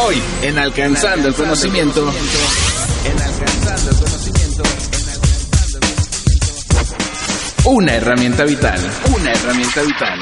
[0.00, 2.12] Hoy, en Alcanzando el Conocimiento.
[7.64, 8.78] Una herramienta vital.
[9.12, 10.18] Una herramienta vital.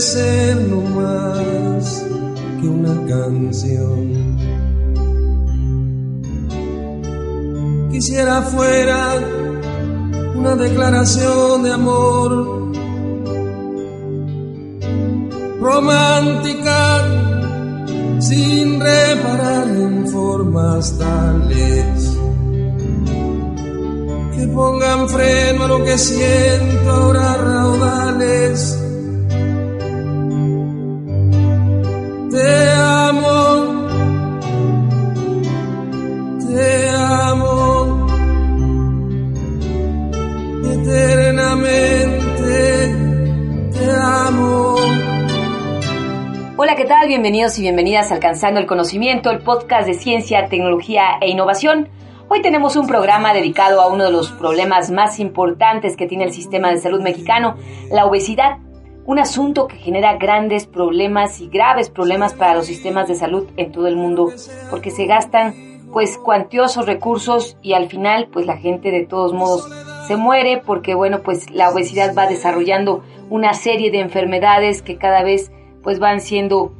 [0.00, 2.04] Ser no más
[2.60, 4.38] que una canción.
[7.90, 9.14] Quisiera fuera
[10.34, 12.72] una declaración de amor
[15.60, 17.04] romántica
[18.18, 22.18] sin reparar en formas tales
[24.34, 26.43] que pongan freno a lo que siento
[47.54, 51.88] Bienvenidos y bienvenidas a Alcanzando el Conocimiento, el podcast de ciencia, tecnología e innovación.
[52.28, 56.32] Hoy tenemos un programa dedicado a uno de los problemas más importantes que tiene el
[56.32, 57.56] sistema de salud mexicano,
[57.90, 58.58] la obesidad
[59.06, 63.70] un asunto que genera grandes problemas y graves problemas para los sistemas de salud en
[63.70, 64.32] todo el mundo,
[64.70, 65.54] porque se gastan
[65.92, 69.68] pues cuantiosos recursos y al final pues la gente de todos modos
[70.08, 75.22] se muere porque bueno pues la obesidad va desarrollando una serie de enfermedades que cada
[75.22, 75.52] vez
[75.82, 76.72] pues van siendo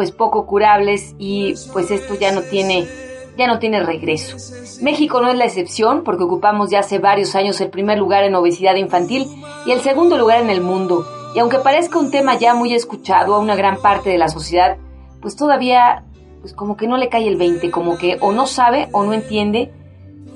[0.00, 2.88] pues poco curables y pues esto ya no tiene
[3.36, 4.38] ya no tiene regreso.
[4.82, 8.34] México no es la excepción porque ocupamos ya hace varios años el primer lugar en
[8.34, 9.26] obesidad infantil
[9.66, 11.04] y el segundo lugar en el mundo.
[11.34, 14.78] Y aunque parezca un tema ya muy escuchado a una gran parte de la sociedad,
[15.20, 16.06] pues todavía,
[16.40, 19.12] pues como que no le cae el 20, como que o no sabe o no
[19.12, 19.70] entiende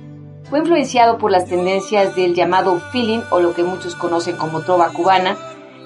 [0.44, 4.90] fue influenciado por las tendencias del llamado feeling o lo que muchos conocen como trova
[4.94, 5.36] cubana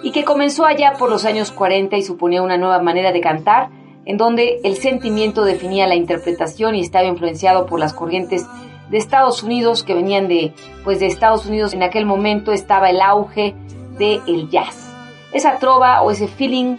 [0.05, 3.71] y que comenzó allá por los años 40 y suponía una nueva manera de cantar
[4.05, 8.47] en donde el sentimiento definía la interpretación y estaba influenciado por las corrientes
[8.91, 10.53] de Estados Unidos que venían de,
[10.85, 13.55] pues de Estados Unidos en aquel momento estaba el auge
[13.99, 14.93] del el jazz.
[15.33, 16.77] Esa trova o ese feeling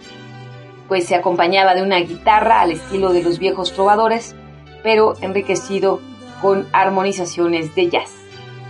[0.88, 4.36] pues se acompañaba de una guitarra al estilo de los viejos trovadores,
[4.84, 6.00] pero enriquecido
[6.42, 8.12] con armonizaciones de jazz.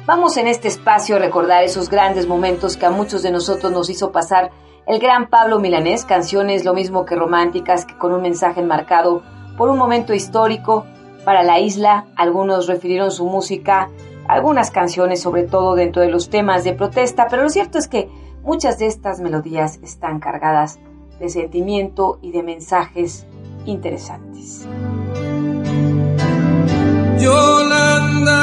[0.07, 3.91] Vamos en este espacio a recordar esos grandes momentos que a muchos de nosotros nos
[3.91, 4.53] hizo pasar
[4.87, 9.23] el gran Pablo Milanés, canciones lo mismo que románticas, que con un mensaje enmarcado
[9.59, 10.87] por un momento histórico
[11.25, 12.07] para la isla.
[12.17, 13.91] Algunos refirieron su música,
[14.29, 18.09] algunas canciones, sobre todo dentro de los temas de protesta, pero lo cierto es que
[18.43, 20.79] muchas de estas melodías están cargadas
[21.19, 23.27] de sentimiento y de mensajes
[23.65, 24.69] interesantes.
[27.25, 28.43] Yolanda,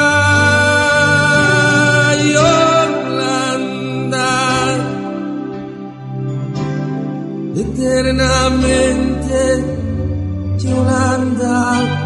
[2.34, 4.30] Yolanda,
[7.62, 9.42] eternamente
[10.64, 12.01] Yolanda.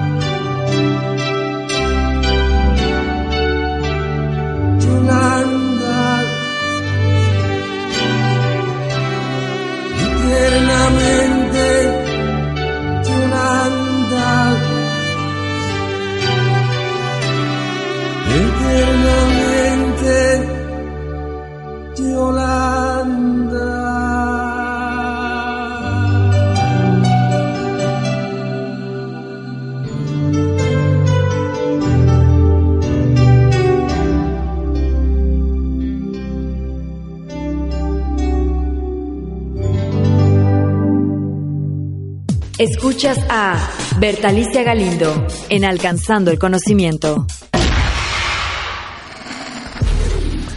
[42.59, 47.27] Escuchas a Bertalicia Galindo en Alcanzando el Conocimiento.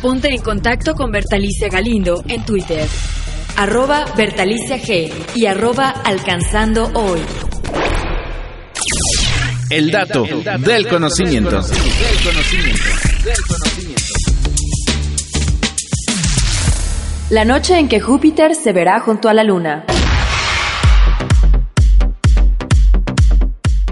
[0.01, 2.87] Ponte en contacto con Bertalicia Galindo en Twitter,
[3.57, 7.19] arroba Bertalicia G y arroba Alcanzando Hoy.
[9.69, 10.23] El dato,
[10.59, 11.61] del conocimiento.
[17.29, 19.85] La noche en que Júpiter se verá junto a la Luna.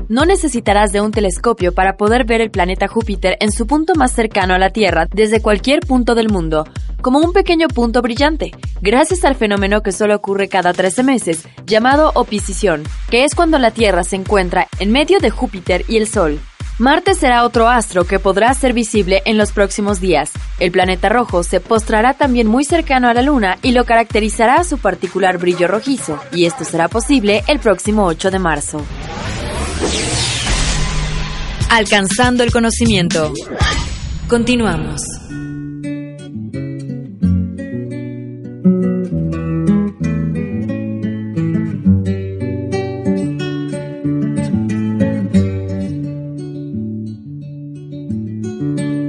[0.10, 4.14] No necesitarás de un telescopio para poder ver el planeta Júpiter en su punto más
[4.14, 6.66] cercano a la Tierra desde cualquier punto del mundo,
[7.02, 12.14] como un pequeño punto brillante, gracias al fenómeno que solo ocurre cada 13 meses, llamado
[12.16, 16.40] oposición, que es cuando la Tierra se encuentra en medio de Júpiter y el Sol.
[16.80, 20.32] Marte será otro astro que podrá ser visible en los próximos días.
[20.60, 24.78] El planeta rojo se postrará también muy cercano a la Luna y lo caracterizará su
[24.78, 28.82] particular brillo rojizo, y esto será posible el próximo 8 de marzo.
[31.70, 33.34] Alcanzando el conocimiento.
[34.28, 35.02] Continuamos.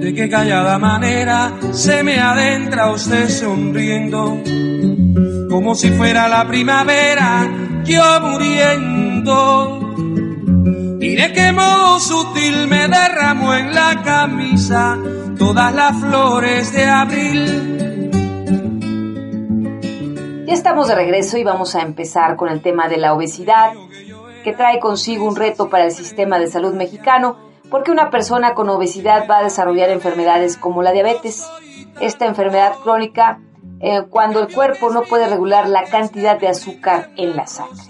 [0.00, 4.42] De qué callada manera se me adentra usted sonriendo,
[5.48, 7.48] como si fuera la primavera,
[7.84, 9.77] yo muriendo
[11.18, 14.96] de qué modo sutil me derramó en la camisa
[15.36, 18.10] todas las flores de abril.
[20.46, 23.72] Ya estamos de regreso y vamos a empezar con el tema de la obesidad,
[24.44, 27.36] que trae consigo un reto para el sistema de salud mexicano,
[27.68, 31.50] porque una persona con obesidad va a desarrollar enfermedades como la diabetes.
[32.00, 33.40] Esta enfermedad crónica,
[33.80, 37.82] eh, cuando el cuerpo no puede regular la cantidad de azúcar en la sangre.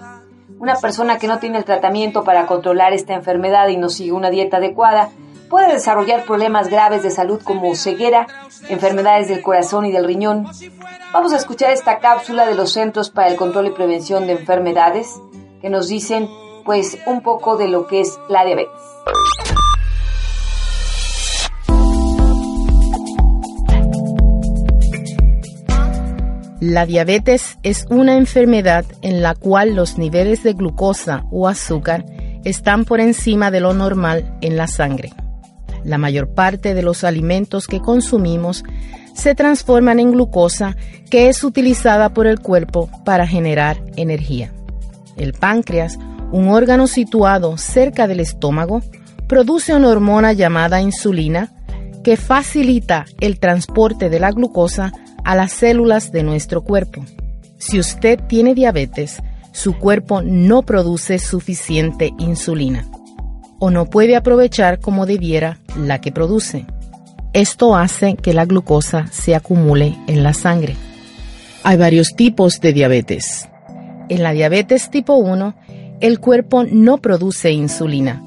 [0.59, 4.31] Una persona que no tiene el tratamiento para controlar esta enfermedad y no sigue una
[4.31, 5.11] dieta adecuada
[5.49, 8.27] puede desarrollar problemas graves de salud como ceguera,
[8.69, 10.47] enfermedades del corazón y del riñón.
[11.13, 15.21] Vamos a escuchar esta cápsula de los Centros para el Control y Prevención de Enfermedades
[15.63, 16.29] que nos dicen
[16.65, 19.48] pues un poco de lo que es la diabetes.
[26.69, 32.05] La diabetes es una enfermedad en la cual los niveles de glucosa o azúcar
[32.45, 35.15] están por encima de lo normal en la sangre.
[35.83, 38.65] La mayor parte de los alimentos que consumimos
[39.15, 40.77] se transforman en glucosa
[41.09, 44.53] que es utilizada por el cuerpo para generar energía.
[45.17, 45.99] El páncreas,
[46.33, 48.83] un órgano situado cerca del estómago,
[49.27, 51.51] produce una hormona llamada insulina
[52.05, 54.93] que facilita el transporte de la glucosa
[55.29, 57.05] a las células de nuestro cuerpo.
[57.59, 62.87] Si usted tiene diabetes, su cuerpo no produce suficiente insulina
[63.59, 66.65] o no puede aprovechar como debiera la que produce.
[67.35, 70.77] Esto hace que la glucosa se acumule en la sangre.
[71.63, 73.51] Hay varios tipos de diabetes.
[74.09, 75.55] En la diabetes tipo 1,
[76.01, 78.23] el cuerpo no produce insulina.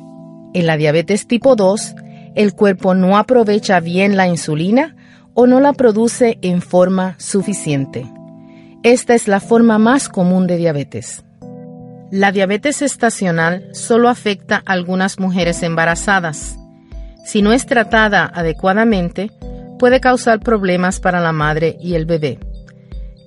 [0.53, 1.96] En la diabetes tipo 2,
[2.36, 4.96] el cuerpo no aprovecha bien la insulina
[5.34, 8.06] o no la produce en forma suficiente.
[8.84, 11.24] Esta es la forma más común de diabetes.
[12.12, 16.58] La diabetes estacional solo afecta a algunas mujeres embarazadas.
[17.24, 19.32] Si no es tratada adecuadamente,
[19.80, 22.40] puede causar problemas para la madre y el bebé.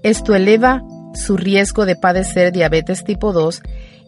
[0.02, 0.82] Esto eleva
[1.14, 3.62] su riesgo de padecer diabetes tipo 2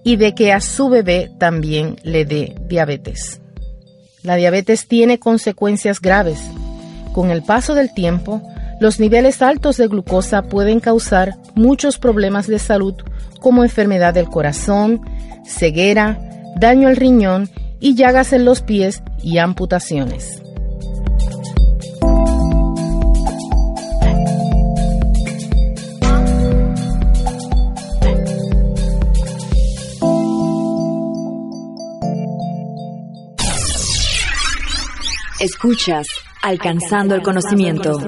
[0.05, 3.41] y de que a su bebé también le dé diabetes.
[4.23, 6.41] La diabetes tiene consecuencias graves
[7.16, 8.42] con el paso del tiempo,
[8.78, 12.94] los niveles altos de glucosa pueden causar muchos problemas de salud
[13.40, 15.00] como enfermedad del corazón,
[15.46, 16.20] ceguera,
[16.56, 17.49] daño al riñón
[17.80, 20.42] y llagas en los pies y amputaciones.
[35.40, 36.06] Escuchas
[36.47, 37.99] Alcanzando el conocimiento.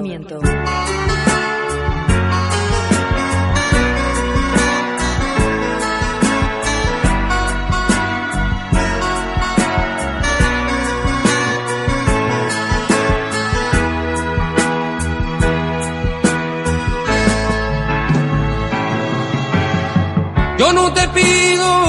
[20.57, 21.88] Yo no te pido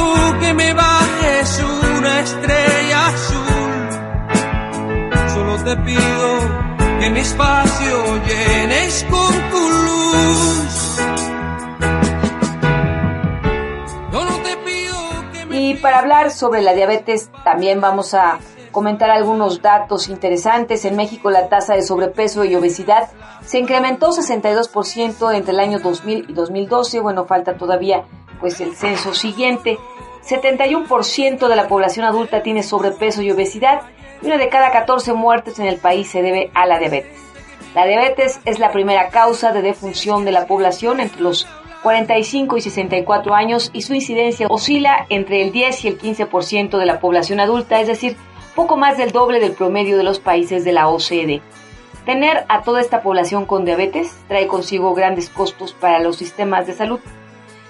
[5.70, 6.38] te pido
[6.98, 10.96] que mi espacio llenes con tu luz.
[15.52, 18.40] Y para hablar sobre la diabetes también vamos a
[18.72, 20.84] comentar algunos datos interesantes.
[20.84, 23.08] En México la tasa de sobrepeso y obesidad
[23.44, 26.98] se incrementó 62% entre el año 2000 y 2012.
[26.98, 28.02] Bueno, falta todavía
[28.40, 29.78] pues el censo siguiente.
[30.28, 33.82] 71% de la población adulta tiene sobrepeso y obesidad
[34.22, 37.18] una de cada 14 muertes en el país se debe a la diabetes.
[37.74, 41.46] La diabetes es la primera causa de defunción de la población entre los
[41.82, 46.86] 45 y 64 años y su incidencia oscila entre el 10 y el 15% de
[46.86, 48.16] la población adulta, es decir,
[48.54, 51.40] poco más del doble del promedio de los países de la OCDE.
[52.04, 56.74] Tener a toda esta población con diabetes trae consigo grandes costos para los sistemas de
[56.74, 57.00] salud.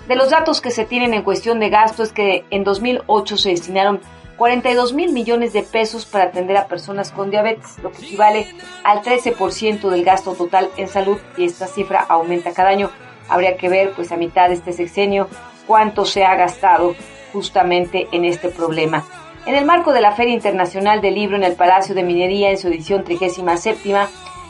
[0.09, 3.51] De los datos que se tienen en cuestión de gasto es que en 2008 se
[3.51, 4.01] destinaron
[4.41, 8.47] 42 mil millones de pesos para atender a personas con diabetes, lo que equivale
[8.85, 12.89] al 13% del gasto total en salud y esta cifra aumenta cada año.
[13.29, 15.29] Habría que ver pues a mitad de este sexenio
[15.67, 16.95] cuánto se ha gastado
[17.35, 19.05] justamente en este problema.
[19.45, 22.57] En el marco de la Feria Internacional del Libro en el Palacio de Minería en
[22.57, 23.95] su edición 37,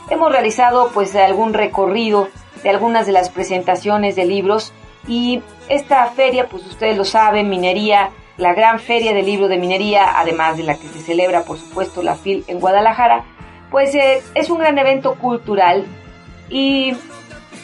[0.09, 2.29] hemos realizado pues algún recorrido
[2.63, 4.71] de algunas de las presentaciones de libros
[5.05, 10.19] y esta feria, pues ustedes lo saben, minería, la gran feria del libro de minería,
[10.19, 13.23] además de la que se celebra, por supuesto, la FIL en Guadalajara,
[13.69, 15.85] pues eh, es un gran evento cultural
[16.49, 16.93] y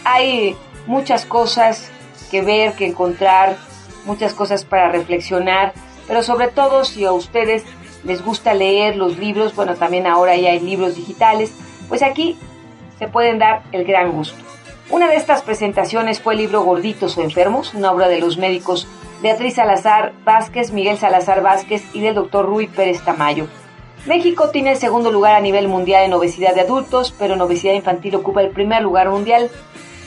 [0.05, 0.55] hay
[0.85, 1.91] muchas cosas
[2.31, 3.57] que ver, que encontrar,
[4.05, 5.73] muchas cosas para reflexionar
[6.07, 7.63] pero sobre todo si a ustedes
[8.03, 11.53] les gusta leer los libros, bueno, también ahora ya hay libros digitales,
[11.89, 12.37] pues aquí
[12.97, 14.41] se pueden dar el gran gusto.
[14.89, 18.87] Una de estas presentaciones fue el libro Gorditos o Enfermos, una obra de los médicos
[19.21, 23.47] Beatriz Salazar Vázquez, Miguel Salazar Vázquez y del doctor Rui Pérez Tamayo.
[24.05, 27.73] México tiene el segundo lugar a nivel mundial en obesidad de adultos, pero en obesidad
[27.73, 29.51] infantil ocupa el primer lugar mundial.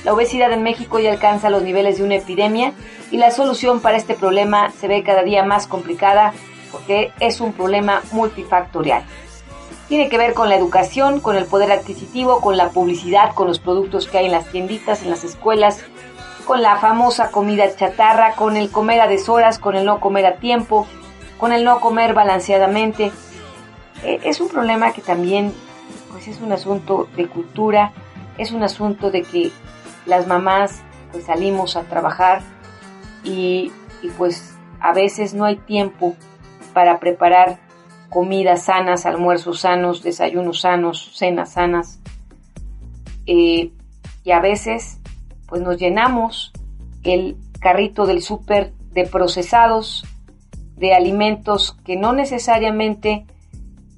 [0.02, 2.72] La obesidad en México ya alcanza los niveles de una epidemia
[3.10, 6.32] y la solución para este problema se ve cada día más complicada
[6.72, 9.04] porque es un problema multifactorial.
[9.90, 13.58] Tiene que ver con la educación, con el poder adquisitivo, con la publicidad, con los
[13.58, 15.84] productos que hay en las tienditas, en las escuelas,
[16.46, 20.36] con la famosa comida chatarra, con el comer a deshoras, con el no comer a
[20.36, 20.86] tiempo,
[21.38, 23.10] con el no comer balanceadamente.
[24.04, 25.52] Eh, es un problema que también
[26.12, 27.90] pues es un asunto de cultura,
[28.38, 29.50] es un asunto de que
[30.06, 32.42] las mamás pues salimos a trabajar
[33.24, 33.72] y,
[34.16, 36.14] pues a veces no hay tiempo
[36.74, 37.58] para preparar
[38.10, 42.00] comidas sanas, almuerzos sanos, desayunos sanos, cenas sanas.
[43.26, 43.70] Eh,
[44.24, 44.98] y a veces
[45.46, 46.52] pues nos llenamos
[47.02, 50.04] el carrito del súper de procesados,
[50.76, 53.26] de alimentos que no necesariamente,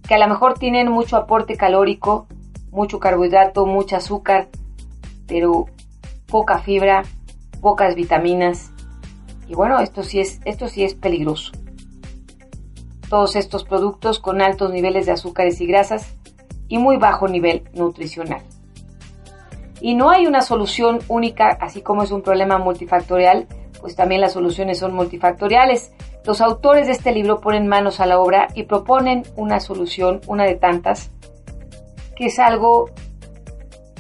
[0.07, 2.27] que a lo mejor tienen mucho aporte calórico,
[2.71, 4.49] mucho carbohidrato, mucho azúcar,
[5.27, 5.67] pero
[6.27, 7.03] poca fibra,
[7.61, 8.73] pocas vitaminas.
[9.49, 11.53] Y bueno, esto sí es, esto sí es peligroso.
[13.13, 16.17] Todos estos productos con altos niveles de azúcares y grasas
[16.67, 18.41] y muy bajo nivel nutricional.
[19.83, 23.49] Y no hay una solución única, así como es un problema multifactorial,
[23.83, 25.93] pues también las soluciones son multifactoriales.
[26.25, 30.45] Los autores de este libro ponen manos a la obra y proponen una solución, una
[30.45, 31.11] de tantas,
[32.17, 32.89] que es algo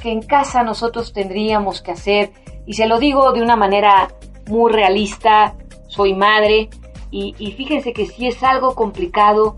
[0.00, 2.32] que en casa nosotros tendríamos que hacer.
[2.64, 4.08] Y se lo digo de una manera
[4.48, 5.54] muy realista,
[5.88, 6.70] soy madre
[7.12, 9.56] y, fíjense que sí es algo complicado,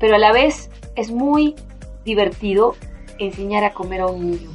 [0.00, 1.54] pero a la vez es muy
[2.04, 2.74] divertido
[3.18, 4.50] enseñar a comer a un niño.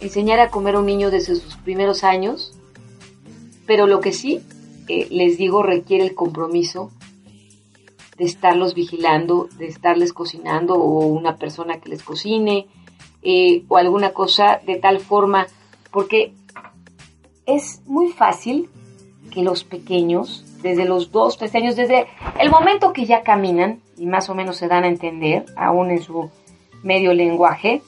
[0.00, 2.52] Enseñar a comer a un niño desde sus primeros años,
[3.66, 4.40] pero lo que sí
[4.88, 6.90] eh, les digo requiere el compromiso
[8.16, 12.66] de estarlos vigilando, de estarles cocinando o una persona que les cocine,
[13.22, 15.46] eh, o alguna cosa de tal forma,
[15.92, 16.32] porque
[17.44, 18.70] es muy fácil
[19.30, 22.06] que los pequeños, desde los dos, tres años, desde
[22.38, 26.02] el momento que ya caminan y más o menos se dan a entender, aún en
[26.02, 26.30] su
[26.82, 27.82] medio lenguaje,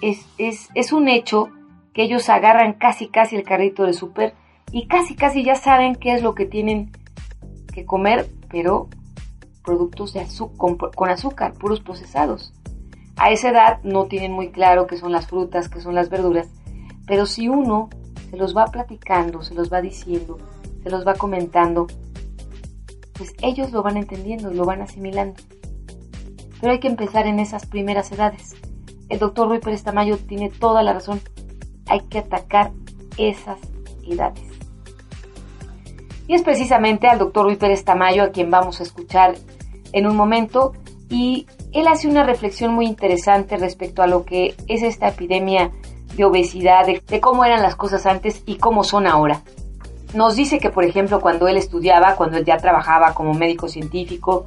[0.00, 1.48] es, es, es un hecho
[1.92, 4.34] que ellos agarran casi casi el carrito de súper
[4.72, 6.90] y casi casi ya saben qué es lo que tienen
[7.72, 8.88] que comer, pero
[9.64, 12.52] productos de azúcar, con azúcar, puros procesados.
[13.16, 16.50] A esa edad no tienen muy claro qué son las frutas, qué son las verduras,
[17.06, 17.88] pero si uno
[18.30, 20.38] se los va platicando, se los va diciendo,
[20.84, 21.88] se los va comentando,
[23.14, 25.42] pues ellos lo van entendiendo lo van asimilando.
[26.60, 28.54] Pero hay que empezar en esas primeras edades.
[29.08, 31.20] El doctor Rui Pérez Tamayo tiene toda la razón.
[31.86, 32.70] Hay que atacar
[33.18, 33.58] esas
[34.06, 34.54] edades.
[36.26, 39.34] Y es precisamente al doctor Luis Pérez Tamayo a quien vamos a escuchar
[39.92, 40.72] en un momento
[41.10, 45.70] y él hace una reflexión muy interesante respecto a lo que es esta epidemia
[46.16, 49.42] de obesidad, de, cómo eran las cosas antes y cómo son ahora.
[50.14, 54.46] Nos dice que, por ejemplo, cuando él estudiaba, cuando él ya trabajaba como médico científico,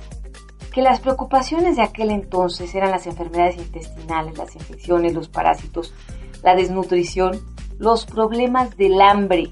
[0.72, 5.94] que las preocupaciones de aquel entonces eran las enfermedades intestinales, las infecciones, los parásitos,
[6.44, 7.42] la desnutrición,
[7.80, 9.52] los problemas del hambre.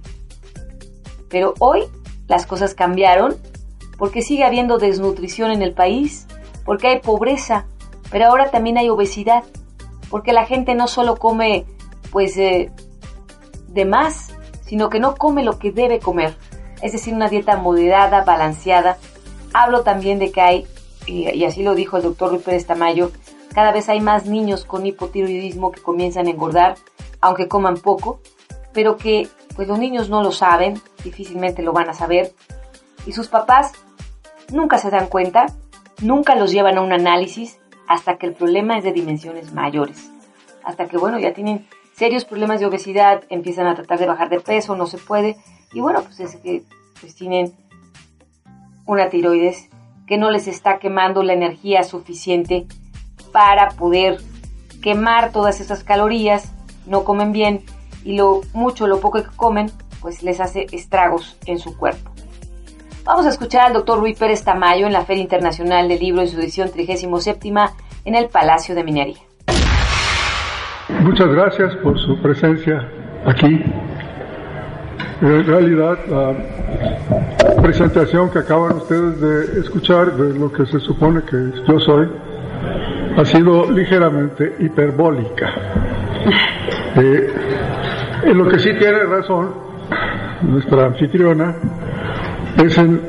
[1.30, 1.84] Pero hoy
[2.28, 3.36] las cosas cambiaron
[3.98, 6.28] porque sigue habiendo desnutrición en el país,
[6.64, 7.66] porque hay pobreza,
[8.12, 9.44] pero ahora también hay obesidad,
[10.10, 11.66] porque la gente no solo come
[12.12, 12.72] pues eh,
[13.68, 14.35] de más,
[14.66, 16.36] sino que no come lo que debe comer,
[16.82, 18.98] es decir, una dieta moderada, balanceada.
[19.54, 20.68] Hablo también de que hay,
[21.08, 23.12] y, así lo dijo el doctor Luis Pérez Tamayo,
[23.54, 26.76] cada vez hay más niños con hipotiroidismo que comienzan a engordar,
[27.22, 28.20] aunque coman poco,
[28.74, 32.34] pero que pues los niños no lo saben, difícilmente lo van a saber,
[33.06, 33.72] y sus papás
[34.52, 35.46] nunca se dan cuenta,
[36.02, 40.12] nunca los llevan a un análisis hasta que el problema es de dimensiones mayores,
[40.64, 44.42] hasta que bueno, ya tienen serios problemas de obesidad, empiezan a tratar de bajar de
[44.42, 45.38] peso, no se puede,
[45.74, 46.64] y bueno, pues es que
[47.00, 47.54] pues tienen
[48.86, 49.70] una tiroides
[50.06, 52.68] que no les está quemando la energía suficiente
[53.32, 54.20] para poder
[54.82, 56.52] quemar todas esas calorías,
[56.86, 57.64] no comen bien
[58.04, 62.12] y lo mucho, lo poco que comen, pues les hace estragos en su cuerpo.
[63.04, 66.28] Vamos a escuchar al doctor Rui Pérez Tamayo en la Feria Internacional del Libro en
[66.28, 67.52] su edición 37
[68.06, 69.25] en el Palacio de Minería.
[71.06, 72.84] Muchas gracias por su presencia
[73.28, 73.64] aquí.
[75.22, 81.52] En realidad, la presentación que acaban ustedes de escuchar de lo que se supone que
[81.68, 82.10] yo soy
[83.18, 85.54] ha sido ligeramente hiperbólica.
[86.98, 87.30] Eh,
[88.24, 89.50] en lo que sí tiene razón
[90.44, 91.58] nuestra anfitriona
[92.58, 93.02] es en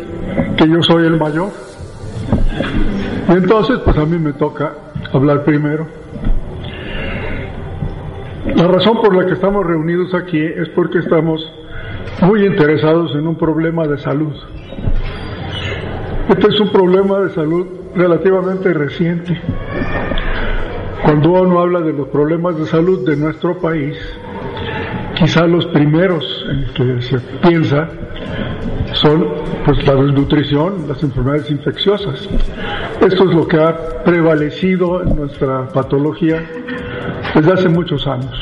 [0.57, 1.51] que yo soy el mayor.
[3.29, 4.73] Y entonces, pues a mí me toca
[5.13, 5.87] hablar primero.
[8.55, 11.53] La razón por la que estamos reunidos aquí es porque estamos
[12.23, 14.35] muy interesados en un problema de salud.
[16.29, 19.41] Este es un problema de salud relativamente reciente.
[21.05, 23.97] Cuando uno habla de los problemas de salud de nuestro país,
[25.17, 27.89] quizá los primeros en que se piensa
[28.93, 29.27] son
[29.65, 32.29] pues la desnutrición, las enfermedades infecciosas.
[33.01, 36.43] Esto es lo que ha prevalecido en nuestra patología
[37.37, 38.35] desde hace muchos años.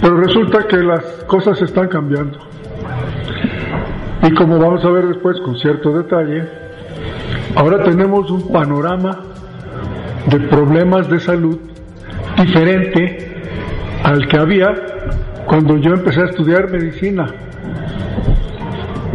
[0.00, 2.38] Pero resulta que las cosas están cambiando.
[4.22, 6.42] Y como vamos a ver después con cierto detalle,
[7.54, 9.20] ahora tenemos un panorama
[10.26, 11.58] de problemas de salud
[12.36, 13.32] diferente
[14.02, 14.74] al que había
[15.46, 17.26] cuando yo empecé a estudiar medicina.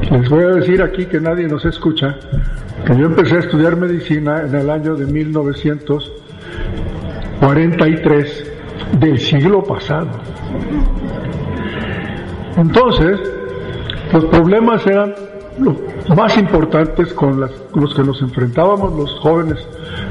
[0.10, 2.16] Les voy a decir aquí que nadie nos escucha,
[2.86, 5.06] que yo empecé a estudiar medicina en el año de
[7.44, 8.52] 1943
[9.00, 10.10] del siglo pasado.
[12.56, 13.20] Entonces,
[14.14, 15.14] los problemas eran
[15.60, 15.76] los
[16.16, 19.60] más importantes con los que nos enfrentábamos los jóvenes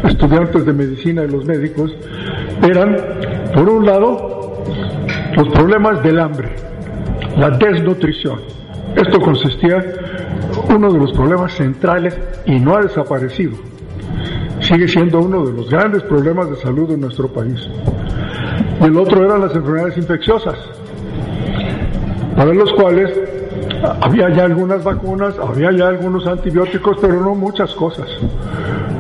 [0.05, 1.93] estudiantes de medicina y los médicos,
[2.63, 2.97] eran,
[3.55, 4.63] por un lado,
[5.37, 6.55] los problemas del hambre,
[7.37, 8.41] la desnutrición.
[8.95, 9.83] Esto consistía
[10.69, 13.72] uno de los problemas centrales y no ha desaparecido.
[14.63, 17.61] Sigue siendo uno de los grandes problemas de salud de nuestro país.
[18.81, 20.57] Y el otro eran las enfermedades infecciosas,
[22.37, 23.11] para los cuales
[24.01, 28.07] había ya algunas vacunas, había ya algunos antibióticos, pero no muchas cosas.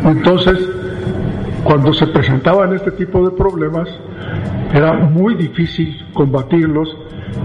[0.05, 0.59] Entonces,
[1.65, 3.89] cuando se presentaban este tipo de problemas,
[4.75, 6.97] era muy difícil combatirlos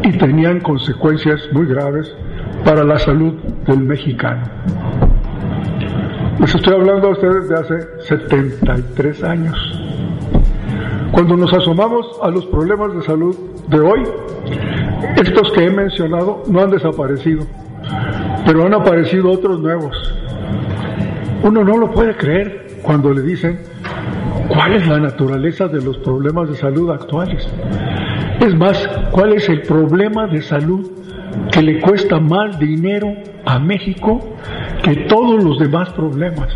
[0.03, 2.11] y tenían consecuencias muy graves
[2.65, 3.33] para la salud
[3.67, 4.43] del mexicano.
[6.39, 9.57] Les estoy hablando a ustedes de hace 73 años.
[11.11, 13.35] Cuando nos asomamos a los problemas de salud
[13.67, 14.03] de hoy,
[15.15, 17.43] estos que he mencionado no han desaparecido,
[18.45, 19.97] pero han aparecido otros nuevos.
[21.41, 23.59] Uno no lo puede creer cuando le dicen
[24.47, 27.47] cuál es la naturaleza de los problemas de salud actuales.
[28.39, 28.77] Es más,
[29.11, 30.87] cuál es el problema de salud
[31.51, 33.11] que le cuesta más dinero
[33.43, 34.21] a México
[34.87, 36.47] que todos los demás problemas.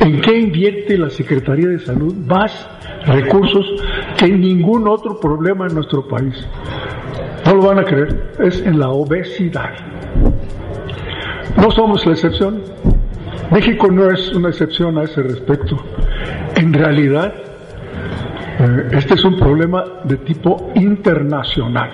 [0.00, 2.68] ¿En qué invierte la Secretaría de Salud más
[3.06, 3.64] recursos
[4.18, 6.46] que en ningún otro problema en nuestro país?
[7.46, 9.70] No lo van a creer, es en la obesidad.
[11.56, 12.62] No somos la excepción.
[13.50, 15.76] México no es una excepción a ese respecto.
[16.54, 17.32] En realidad,
[18.60, 21.92] eh, este es un problema de tipo internacional.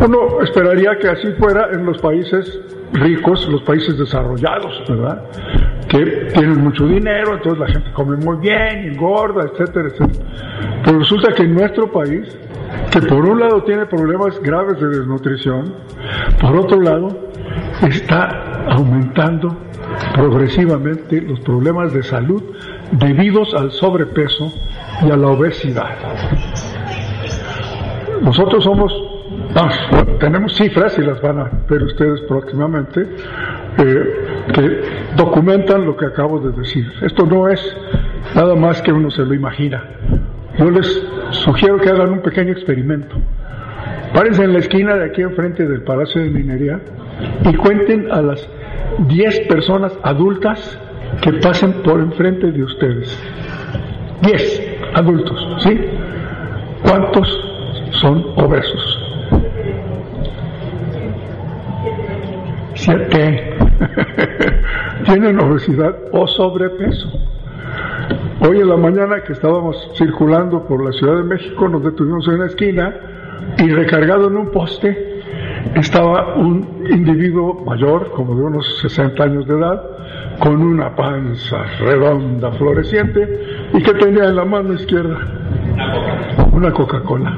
[0.00, 2.58] Uno esperaría que así fuera en los países
[2.92, 5.22] ricos, los países desarrollados, ¿verdad?
[5.88, 10.24] Que tienen mucho dinero, entonces la gente come muy bien, engorda, etcétera, etcétera.
[10.84, 12.36] Pero resulta que en nuestro país,
[12.90, 15.74] que por un lado tiene problemas graves de desnutrición,
[16.40, 17.30] por otro lado
[17.82, 19.56] está aumentando
[20.14, 22.42] progresivamente los problemas de salud
[22.92, 24.52] debidos al sobrepeso
[25.06, 25.96] y a la obesidad.
[28.22, 28.92] Nosotros somos,
[30.20, 33.00] tenemos cifras y las van a ver ustedes próximamente,
[33.78, 34.80] eh, que
[35.16, 36.86] documentan lo que acabo de decir.
[37.02, 37.60] Esto no es
[38.34, 39.82] nada más que uno se lo imagina.
[40.58, 43.16] Yo les sugiero que hagan un pequeño experimento.
[44.12, 46.80] Párense en la esquina de aquí enfrente del Palacio de Minería
[47.44, 48.48] y cuenten a las
[49.06, 50.78] 10 personas adultas
[51.22, 53.16] que pasen por enfrente de ustedes.
[54.22, 55.78] 10 adultos, ¿sí?
[56.82, 57.28] ¿Cuántos
[57.92, 59.07] son obesos?
[62.88, 63.52] Siete.
[65.04, 67.12] Tienen obesidad o sobrepeso.
[68.40, 72.34] Hoy en la mañana que estábamos circulando por la Ciudad de México, nos detuvimos en
[72.36, 72.94] una esquina
[73.58, 75.20] y recargado en un poste
[75.74, 79.82] estaba un individuo mayor, como de unos 60 años de edad,
[80.38, 85.18] con una panza redonda, floreciente, y que tenía en la mano izquierda
[86.52, 87.36] una Coca-Cola.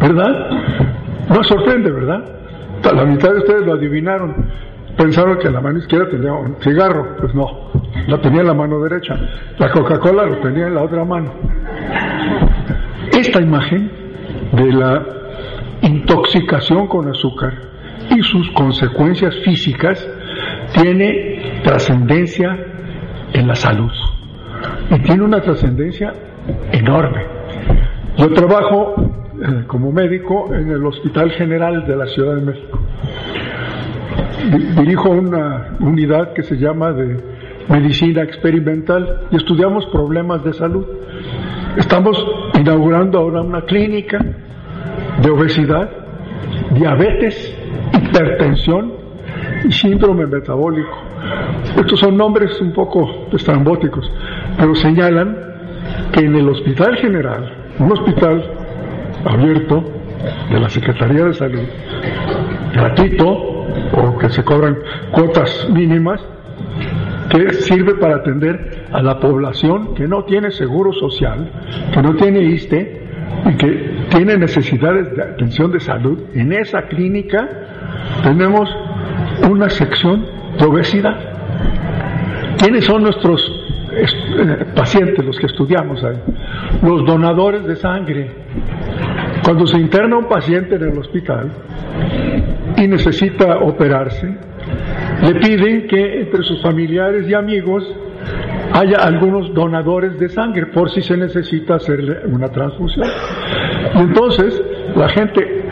[0.00, 0.50] ¿Verdad?
[1.28, 2.38] No sorprende, ¿verdad?
[2.82, 4.34] La mitad de ustedes lo adivinaron.
[4.96, 7.16] Pensaron que la mano izquierda tenía un cigarro.
[7.18, 7.70] Pues no,
[8.06, 9.14] la tenía en la mano derecha.
[9.58, 11.32] La Coca-Cola lo tenía en la otra mano.
[13.12, 13.90] Esta imagen
[14.52, 15.06] de la
[15.82, 17.52] intoxicación con azúcar
[18.10, 20.08] y sus consecuencias físicas
[20.72, 22.58] tiene trascendencia
[23.32, 23.92] en la salud
[24.90, 26.12] y tiene una trascendencia
[26.72, 27.24] enorme.
[28.16, 32.78] Yo trabajo eh, como médico en el Hospital General de la Ciudad de México.
[34.76, 37.16] Dirijo una unidad que se llama de
[37.68, 40.84] medicina experimental y estudiamos problemas de salud.
[41.76, 42.16] Estamos
[42.58, 44.18] inaugurando ahora una clínica
[45.22, 45.88] de obesidad,
[46.74, 47.56] diabetes,
[47.92, 48.92] hipertensión
[49.64, 50.96] y síndrome metabólico.
[51.76, 54.10] Estos son nombres un poco estrambóticos,
[54.58, 55.36] pero señalan
[56.12, 58.57] que en el Hospital General, un hospital
[59.24, 59.84] abierto
[60.50, 61.62] de la Secretaría de Salud,
[62.72, 63.26] gratuito
[63.92, 64.78] o que se cobran
[65.12, 66.20] cuotas mínimas,
[67.30, 71.50] que sirve para atender a la población que no tiene seguro social,
[71.92, 73.02] que no tiene ISTE
[73.46, 76.18] y que tiene necesidades de atención de salud.
[76.34, 77.48] En esa clínica
[78.22, 78.68] tenemos
[79.48, 80.24] una sección
[80.58, 81.16] de obesidad.
[82.58, 83.40] ¿Quiénes son nuestros
[83.92, 86.16] eh, pacientes, los que estudiamos ahí?
[86.82, 88.30] Los donadores de sangre.
[89.48, 91.50] Cuando se interna un paciente en el hospital
[92.76, 94.36] y necesita operarse,
[95.22, 97.82] le piden que entre sus familiares y amigos
[98.74, 103.08] haya algunos donadores de sangre por si se necesita hacerle una transfusión.
[103.94, 104.62] Entonces
[104.94, 105.62] la gente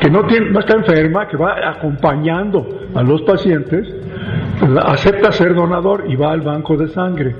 [0.00, 3.86] que no, no está enferma, que va acompañando a los pacientes,
[4.82, 7.36] acepta ser donador y va al banco de sangre.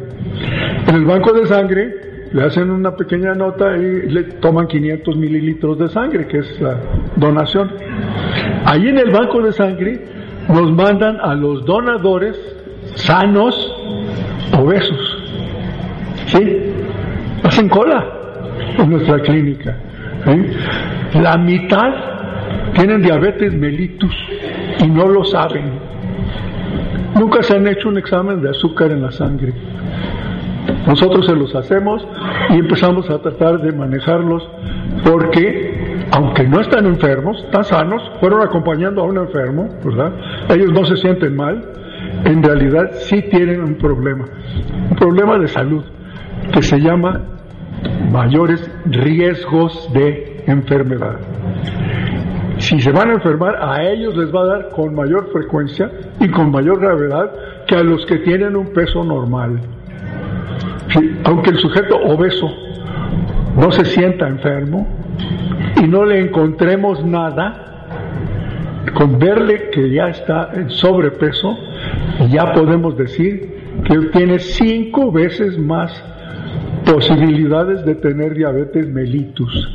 [0.89, 5.79] En el banco de sangre le hacen una pequeña nota y le toman 500 mililitros
[5.79, 6.79] de sangre, que es la
[7.17, 7.71] donación.
[8.65, 10.05] Ahí en el banco de sangre
[10.49, 12.37] nos mandan a los donadores
[12.95, 13.55] sanos,
[14.59, 15.23] obesos.
[16.27, 16.73] ¿Sí?
[17.43, 18.05] Hacen cola
[18.79, 19.77] en nuestra clínica.
[21.15, 21.95] La mitad
[22.75, 24.15] tienen diabetes mellitus
[24.81, 25.87] y no lo saben.
[27.15, 29.53] Nunca se han hecho un examen de azúcar en la sangre.
[30.87, 32.07] Nosotros se los hacemos
[32.51, 34.49] y empezamos a tratar de manejarlos
[35.05, 40.13] porque, aunque no están enfermos, están sanos, fueron acompañando a un enfermo, ¿verdad?
[40.49, 41.63] Ellos no se sienten mal,
[42.25, 44.25] en realidad sí tienen un problema,
[44.91, 45.85] un problema de salud
[46.53, 47.21] que se llama
[48.11, 51.19] mayores riesgos de enfermedad
[52.59, 56.29] si se van a enfermar, a ellos les va a dar con mayor frecuencia y
[56.31, 57.31] con mayor gravedad
[57.67, 59.61] que a los que tienen un peso normal.
[61.25, 62.51] Aunque el sujeto obeso
[63.57, 64.87] no se sienta enfermo
[65.83, 67.67] y no le encontremos nada,
[68.95, 71.57] con verle que ya está en sobrepeso,
[72.31, 75.93] ya podemos decir que tiene cinco veces más
[76.85, 79.69] posibilidades de tener diabetes mellitus.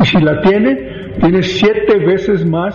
[0.00, 2.74] Y si la tiene, tiene siete veces más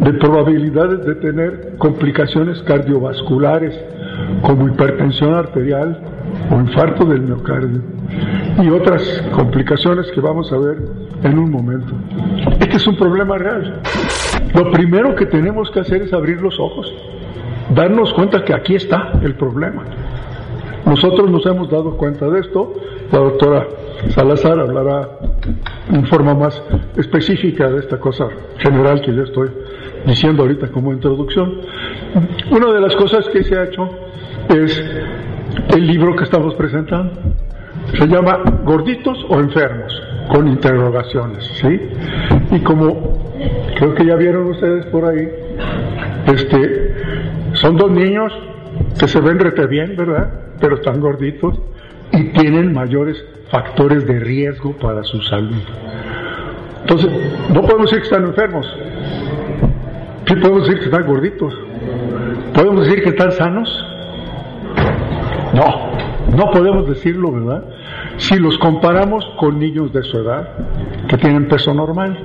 [0.00, 3.78] de probabilidades de tener complicaciones cardiovasculares
[4.42, 5.98] como hipertensión arterial
[6.50, 7.80] o infarto del miocardio.
[8.62, 10.78] y otras complicaciones que vamos a ver
[11.22, 11.94] en un momento.
[12.60, 13.80] Este es un problema real.
[14.54, 16.92] Lo primero que tenemos que hacer es abrir los ojos,
[17.74, 19.84] darnos cuenta que aquí está el problema.
[20.86, 22.74] Nosotros nos hemos dado cuenta de esto,
[23.10, 23.66] la doctora
[24.10, 25.08] Salazar hablará
[25.90, 26.62] en forma más
[26.96, 29.48] específica de esta cosa general que yo estoy
[30.06, 31.60] diciendo ahorita como introducción.
[32.50, 33.88] Una de las cosas que se ha hecho
[34.50, 34.84] es
[35.74, 37.12] el libro que estamos presentando.
[37.98, 41.80] Se llama Gorditos o Enfermos, con interrogaciones, ¿sí?
[42.50, 43.32] Y como
[43.76, 45.28] creo que ya vieron ustedes por ahí,
[46.26, 46.94] este,
[47.54, 48.32] son dos niños
[48.98, 50.28] que se ven rete bien, ¿verdad?
[50.60, 51.58] Pero están gorditos
[52.12, 55.62] y tienen mayores factores de riesgo para su salud.
[56.82, 57.10] Entonces,
[57.52, 58.66] no podemos decir que están enfermos,
[60.26, 61.54] sí podemos decir que están gorditos,
[62.54, 63.93] podemos decir que están sanos.
[65.54, 67.64] No, no podemos decirlo, ¿verdad?
[68.16, 70.48] Si los comparamos con niños de su edad,
[71.08, 72.18] que tienen peso normal,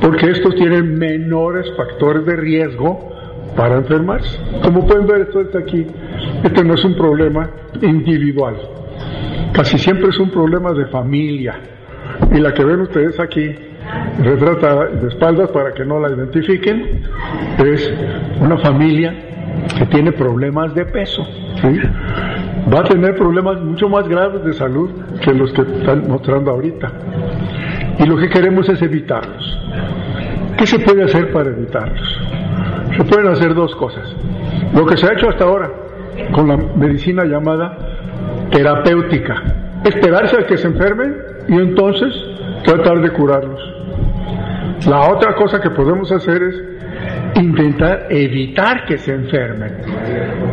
[0.00, 3.10] porque estos tienen menores factores de riesgo
[3.56, 4.38] para enfermarse.
[4.62, 5.86] Como pueden ver, esto está aquí.
[6.42, 7.50] Este no es un problema
[7.82, 8.56] individual.
[9.52, 11.54] Casi siempre es un problema de familia.
[12.32, 13.54] Y la que ven ustedes aquí,
[14.20, 17.02] retratada de espaldas para que no la identifiquen,
[17.58, 17.92] es
[18.40, 19.14] una familia
[19.78, 21.26] que tiene problemas de peso.
[22.72, 24.90] Va a tener problemas mucho más graves de salud
[25.22, 26.90] que los que están mostrando ahorita.
[27.98, 29.58] Y lo que queremos es evitarlos.
[30.56, 32.20] ¿Qué se puede hacer para evitarlos?
[32.96, 34.14] Se pueden hacer dos cosas.
[34.74, 35.70] Lo que se ha hecho hasta ahora
[36.32, 37.76] con la medicina llamada
[38.50, 39.42] terapéutica.
[39.84, 41.16] Esperarse a que se enfermen
[41.48, 42.14] y entonces
[42.64, 43.60] tratar de curarlos.
[44.88, 46.73] La otra cosa que podemos hacer es
[47.36, 49.72] intentar evitar que se enfermen,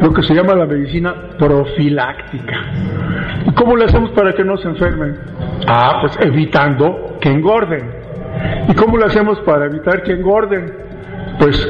[0.01, 2.55] lo que se llama la medicina profiláctica.
[3.45, 5.17] ¿Y cómo le hacemos para que no se enfermen?
[5.67, 7.83] Ah, pues evitando que engorden.
[8.67, 10.73] ¿Y cómo le hacemos para evitar que engorden?
[11.39, 11.69] Pues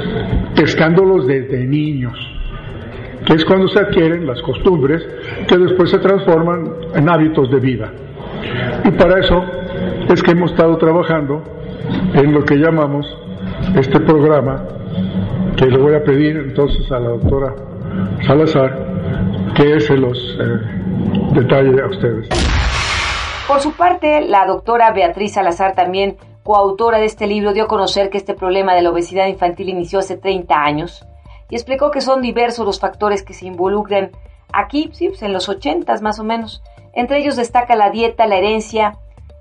[0.55, 2.17] pescándolos desde niños,
[3.25, 5.07] que es cuando se adquieren las costumbres
[5.47, 7.91] que después se transforman en hábitos de vida.
[8.83, 9.43] Y para eso
[10.09, 11.43] es que hemos estado trabajando
[12.13, 13.05] en lo que llamamos
[13.75, 14.63] este programa,
[15.57, 17.55] que le voy a pedir entonces a la doctora
[18.25, 18.91] Salazar
[19.55, 22.29] que se los eh, detalle a ustedes.
[23.47, 28.09] Por su parte, la doctora Beatriz Salazar, también coautora de este libro, dio a conocer
[28.09, 31.05] que este problema de la obesidad infantil inició hace 30 años
[31.49, 34.11] y explicó que son diversos los factores que se involucran
[34.53, 36.63] aquí, sí, pues en los 80 más o menos.
[36.93, 38.97] Entre ellos destaca la dieta, la herencia,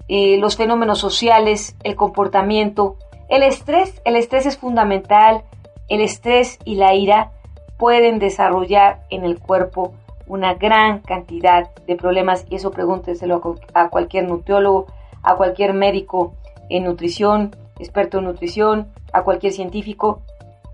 [0.09, 2.97] eh, los fenómenos sociales, el comportamiento,
[3.31, 4.03] el estrés.
[4.05, 5.45] El estrés es fundamental.
[5.89, 7.33] El estrés y la ira
[7.79, 9.95] pueden desarrollar en el cuerpo
[10.27, 14.87] una gran cantidad de problemas y eso pregúnteselo a cualquier nutriólogo,
[15.23, 16.35] a cualquier médico
[16.69, 20.21] en nutrición, experto en nutrición, a cualquier científico.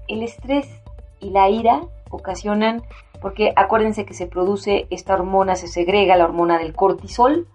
[0.08, 0.68] El estrés
[1.20, 2.82] y la ira ocasionan,
[3.22, 7.46] porque acuérdense que se produce esta hormona, se segrega la hormona del cortisol,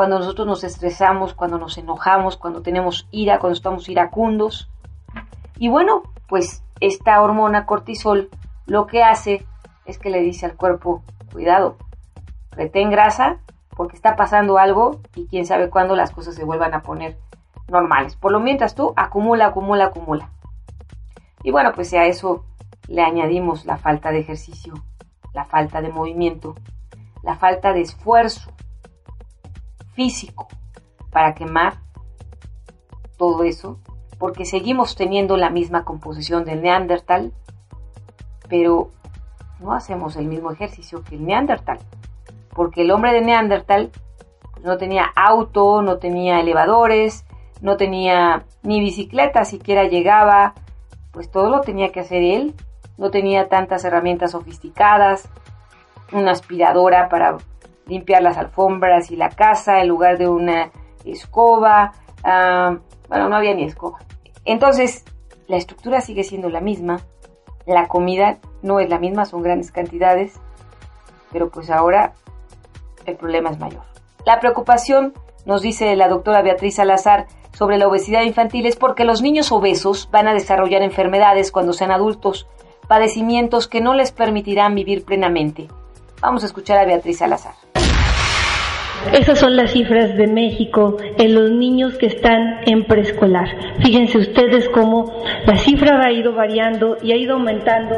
[0.00, 4.70] cuando nosotros nos estresamos, cuando nos enojamos, cuando tenemos ira, cuando estamos iracundos.
[5.58, 8.30] Y bueno, pues esta hormona cortisol
[8.64, 9.46] lo que hace
[9.84, 11.76] es que le dice al cuerpo, cuidado,
[12.52, 13.40] retén grasa
[13.76, 17.18] porque está pasando algo y quién sabe cuándo las cosas se vuelvan a poner
[17.68, 18.16] normales.
[18.16, 20.30] Por lo mientras tú acumula, acumula, acumula.
[21.42, 22.46] Y bueno, pues a eso
[22.88, 24.72] le añadimos la falta de ejercicio,
[25.34, 26.54] la falta de movimiento,
[27.22, 28.50] la falta de esfuerzo,
[29.94, 30.48] físico
[31.10, 31.80] para quemar
[33.16, 33.78] todo eso,
[34.18, 37.32] porque seguimos teniendo la misma composición del neandertal,
[38.48, 38.90] pero
[39.60, 41.78] no hacemos el mismo ejercicio que el neandertal,
[42.54, 43.90] porque el hombre de neandertal
[44.64, 47.24] no tenía auto, no tenía elevadores,
[47.60, 50.54] no tenía ni bicicleta, siquiera llegaba,
[51.12, 52.54] pues todo lo tenía que hacer él,
[52.96, 55.28] no tenía tantas herramientas sofisticadas,
[56.12, 57.38] una aspiradora para
[57.86, 60.70] limpiar las alfombras y la casa en lugar de una
[61.04, 61.92] escoba.
[62.24, 62.76] Ah,
[63.08, 63.98] bueno, no había ni escoba.
[64.44, 65.04] Entonces,
[65.46, 67.00] la estructura sigue siendo la misma,
[67.66, 70.40] la comida no es la misma, son grandes cantidades,
[71.32, 72.14] pero pues ahora
[73.06, 73.82] el problema es mayor.
[74.24, 75.14] La preocupación,
[75.46, 80.08] nos dice la doctora Beatriz Salazar, sobre la obesidad infantil es porque los niños obesos
[80.10, 82.46] van a desarrollar enfermedades cuando sean adultos,
[82.88, 85.68] padecimientos que no les permitirán vivir plenamente.
[86.20, 87.54] Vamos a escuchar a Beatriz Salazar.
[89.12, 93.48] Esas son las cifras de México en los niños que están en preescolar.
[93.80, 97.96] Fíjense ustedes cómo la cifra ha ido variando y ha ido aumentando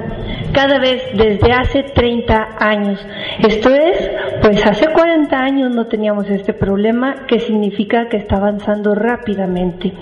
[0.52, 3.04] cada vez desde hace 30 años.
[3.40, 4.10] Esto es,
[4.42, 9.92] pues hace 40 años no teníamos este problema, que significa que está avanzando rápidamente.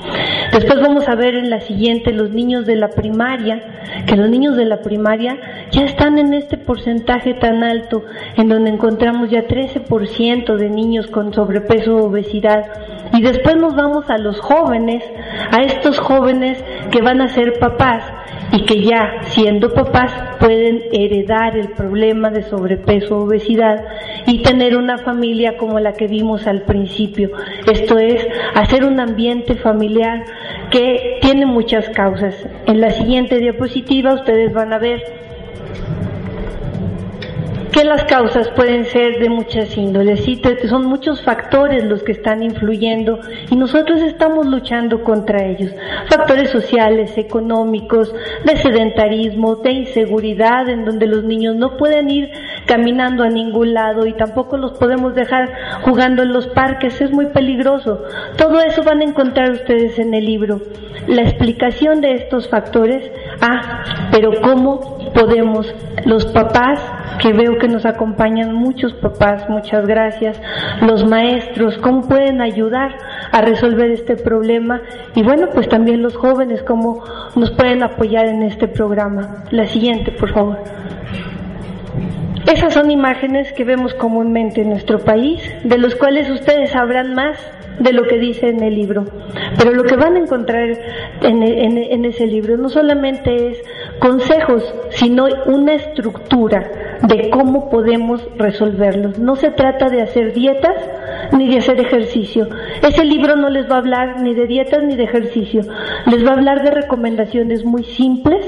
[0.53, 3.63] Después vamos a ver en la siguiente los niños de la primaria,
[4.07, 5.37] que los niños de la primaria
[5.71, 8.05] ya están en este porcentaje tan alto,
[8.37, 12.65] en donde encontramos ya 13% de niños con sobrepeso o obesidad.
[13.13, 15.03] Y después nos vamos a los jóvenes,
[15.51, 18.05] a estos jóvenes que van a ser papás
[18.53, 23.85] y que ya siendo papás pueden heredar el problema de sobrepeso o obesidad
[24.27, 27.31] y tener una familia como la que vimos al principio.
[27.71, 30.25] Esto es, hacer un ambiente familiar
[30.71, 32.35] que tiene muchas causas.
[32.67, 35.01] En la siguiente diapositiva ustedes van a ver
[37.71, 40.41] que las causas pueden ser de muchas índoles, ¿sí?
[40.69, 45.73] son muchos factores los que están influyendo y nosotros estamos luchando contra ellos.
[46.09, 48.13] Factores sociales, económicos,
[48.45, 52.31] de sedentarismo, de inseguridad, en donde los niños no pueden ir
[52.71, 55.51] caminando a ningún lado y tampoco los podemos dejar
[55.83, 58.05] jugando en los parques, es muy peligroso.
[58.37, 60.61] Todo eso van a encontrar ustedes en el libro.
[61.09, 66.81] La explicación de estos factores, ah, pero cómo podemos los papás
[67.19, 70.41] que veo que nos acompañan muchos papás, muchas gracias,
[70.81, 72.97] los maestros, cómo pueden ayudar
[73.33, 74.81] a resolver este problema
[75.17, 77.03] y bueno, pues también los jóvenes, cómo
[77.35, 79.43] nos pueden apoyar en este programa.
[79.51, 80.80] La siguiente, por favor.
[82.47, 87.39] Esas son imágenes que vemos comúnmente en nuestro país, de los cuales ustedes sabrán más
[87.79, 89.05] de lo que dice en el libro.
[89.59, 90.69] Pero lo que van a encontrar
[91.23, 93.63] en, ese libro no solamente es
[93.99, 99.19] consejos, sino una estructura de cómo podemos resolverlos.
[99.19, 100.77] No se trata de hacer dietas
[101.33, 102.49] ni de hacer ejercicio.
[102.83, 105.63] Ese libro no les va a hablar ni de dietas ni de ejercicio.
[106.07, 108.47] Les va a hablar de recomendaciones muy simples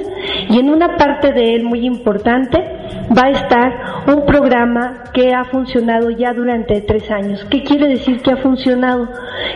[0.50, 2.81] y en una parte de él muy importante
[3.16, 7.44] va a estar un programa que ha funcionado ya durante tres años.
[7.50, 9.08] ¿Qué quiere decir que ha funcionado?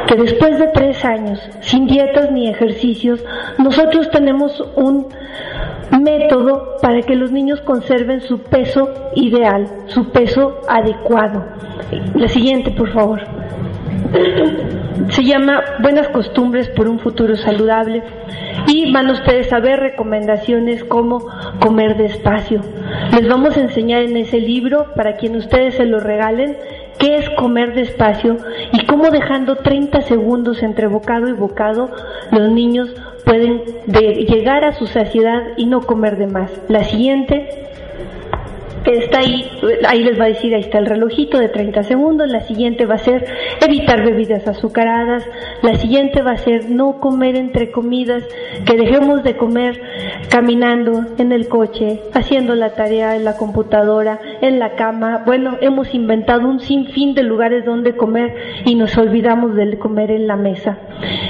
[0.07, 3.25] Que después de tres años, sin dietas ni ejercicios,
[3.59, 5.09] nosotros tenemos un
[6.03, 11.45] método para que los niños conserven su peso ideal, su peso adecuado.
[12.15, 13.21] La siguiente, por favor.
[15.11, 18.03] Se llama Buenas costumbres por un futuro saludable
[18.67, 21.27] y van ustedes a ver recomendaciones como
[21.61, 22.61] comer despacio.
[23.13, 26.57] Les vamos a enseñar en ese libro, para quien ustedes se lo regalen,
[26.99, 28.37] qué es comer despacio
[28.73, 31.91] y cómo dejando 30 segundos entre bocado y bocado
[32.33, 32.91] los niños
[33.25, 36.51] pueden llegar a su saciedad y no comer de más.
[36.69, 37.67] La siguiente
[38.95, 39.49] está ahí,
[39.87, 42.95] ahí les va a decir, ahí está el relojito de 30 segundos, la siguiente va
[42.95, 43.27] a ser
[43.65, 45.25] evitar bebidas azucaradas,
[45.63, 48.25] la siguiente va a ser no comer entre comidas,
[48.65, 49.81] que dejemos de comer
[50.29, 55.95] caminando en el coche, haciendo la tarea en la computadora, en la cama, bueno, hemos
[55.95, 60.79] inventado un sinfín de lugares donde comer y nos olvidamos de comer en la mesa.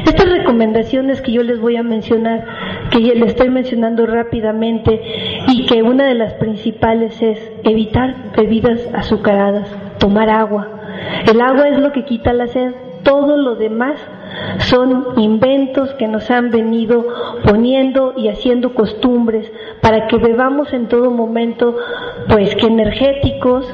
[0.06, 2.44] Estas recomendaciones que yo les voy a mencionar,
[2.90, 5.00] que les estoy mencionando rápidamente
[5.48, 10.68] y que una de las principales es evitar bebidas azucaradas, tomar agua.
[11.30, 14.00] El agua es lo que quita la sed, todo lo demás
[14.58, 17.06] son inventos que nos han venido
[17.44, 21.76] poniendo y haciendo costumbres para que bebamos en todo momento,
[22.28, 23.64] pues que energéticos,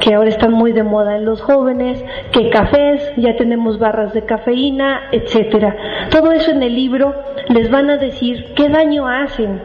[0.00, 4.24] que ahora están muy de moda en los jóvenes, que cafés, ya tenemos barras de
[4.24, 6.08] cafeína, etcétera.
[6.10, 7.14] Todo eso en el libro
[7.48, 9.62] les van a decir qué daño hacen,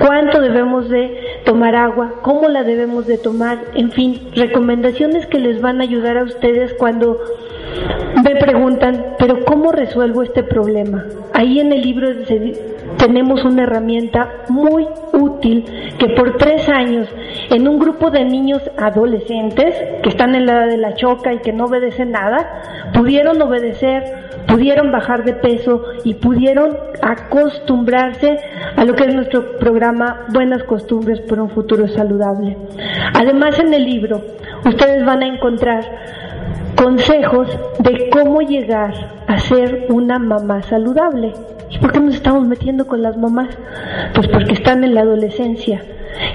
[0.00, 5.62] cuánto debemos de tomar agua, cómo la debemos de tomar, en fin, recomendaciones que les
[5.62, 7.18] van a ayudar a ustedes cuando
[8.22, 11.04] me preguntan, pero ¿cómo resuelvo este problema?
[11.32, 12.08] Ahí en el libro
[12.98, 15.64] tenemos una herramienta muy útil
[15.98, 17.08] que por tres años
[17.50, 21.38] en un grupo de niños adolescentes que están en la edad de la choca y
[21.38, 24.02] que no obedecen nada, pudieron obedecer,
[24.48, 28.38] pudieron bajar de peso y pudieron acostumbrarse
[28.76, 32.56] a lo que es nuestro programa Buenas Costumbres por un Futuro Saludable.
[33.14, 34.22] Además en el libro
[34.64, 35.84] ustedes van a encontrar
[36.76, 37.48] consejos
[37.78, 38.92] de cómo llegar
[39.26, 41.32] a ser una mamá saludable.
[41.70, 43.48] ¿Y por qué nos estamos metiendo con las mamás?
[44.14, 45.82] Pues porque están en la adolescencia.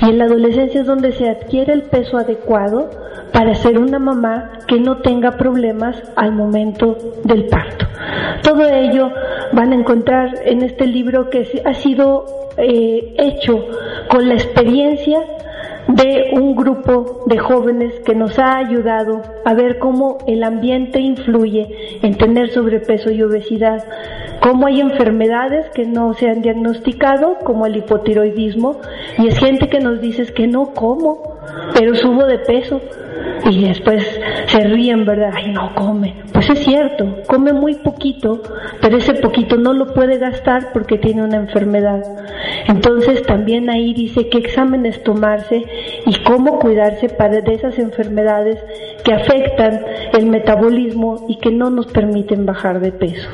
[0.02, 2.90] Y en la adolescencia es donde se adquiere el peso adecuado
[3.32, 7.86] para ser una mamá que no tenga problemas al momento del parto.
[8.44, 9.10] Todo ello
[9.54, 12.26] van a encontrar en este libro que ha sido
[12.58, 13.66] eh, hecho
[14.10, 15.20] con la experiencia
[15.88, 22.00] de un grupo de jóvenes que nos ha ayudado a ver cómo el ambiente influye
[22.02, 23.84] en tener sobrepeso y obesidad,
[24.42, 28.80] cómo hay enfermedades que no se han diagnosticado, como el hipotiroidismo,
[29.18, 31.22] y es gente que nos dice que no como,
[31.74, 32.82] pero subo de peso
[33.50, 34.04] y después
[34.48, 35.32] se ríen, ¿verdad?
[35.34, 36.16] Ay, no come.
[36.34, 38.42] Pues es cierto, come muy poquito,
[38.82, 42.04] pero ese poquito no lo puede gastar porque tiene una enfermedad.
[42.68, 45.66] Entonces también ahí dice qué exámenes tomarse
[46.06, 48.58] y cómo cuidarse para de esas enfermedades
[49.04, 49.82] que afectan
[50.14, 53.30] el metabolismo y que no nos permiten bajar de peso.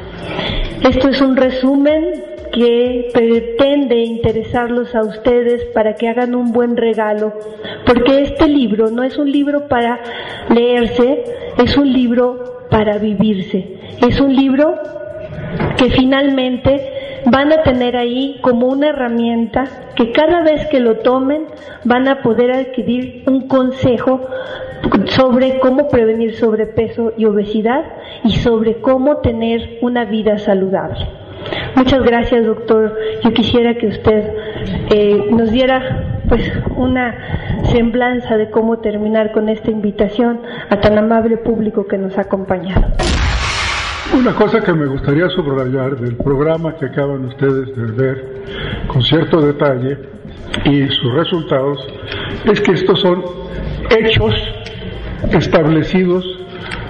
[0.84, 7.34] Esto es un resumen que pretende interesarlos a ustedes para que hagan un buen regalo,
[7.86, 10.00] porque este libro no es un libro para
[10.50, 11.24] leerse,
[11.58, 13.78] es un libro para vivirse,
[14.08, 14.76] es un libro
[15.78, 21.46] que finalmente van a tener ahí como una herramienta que cada vez que lo tomen
[21.84, 24.22] van a poder adquirir un consejo
[25.06, 27.84] sobre cómo prevenir sobrepeso y obesidad
[28.24, 31.27] y sobre cómo tener una vida saludable.
[31.78, 32.98] Muchas gracias, doctor.
[33.24, 34.34] Yo quisiera que usted
[34.90, 37.16] eh, nos diera pues una
[37.72, 42.88] semblanza de cómo terminar con esta invitación a tan amable público que nos ha acompañado.
[44.12, 48.26] Una cosa que me gustaría subrayar del programa que acaban ustedes de ver
[48.88, 50.00] con cierto detalle
[50.66, 51.78] y sus resultados
[52.46, 53.24] es que estos son
[53.96, 54.34] hechos
[55.32, 56.26] establecidos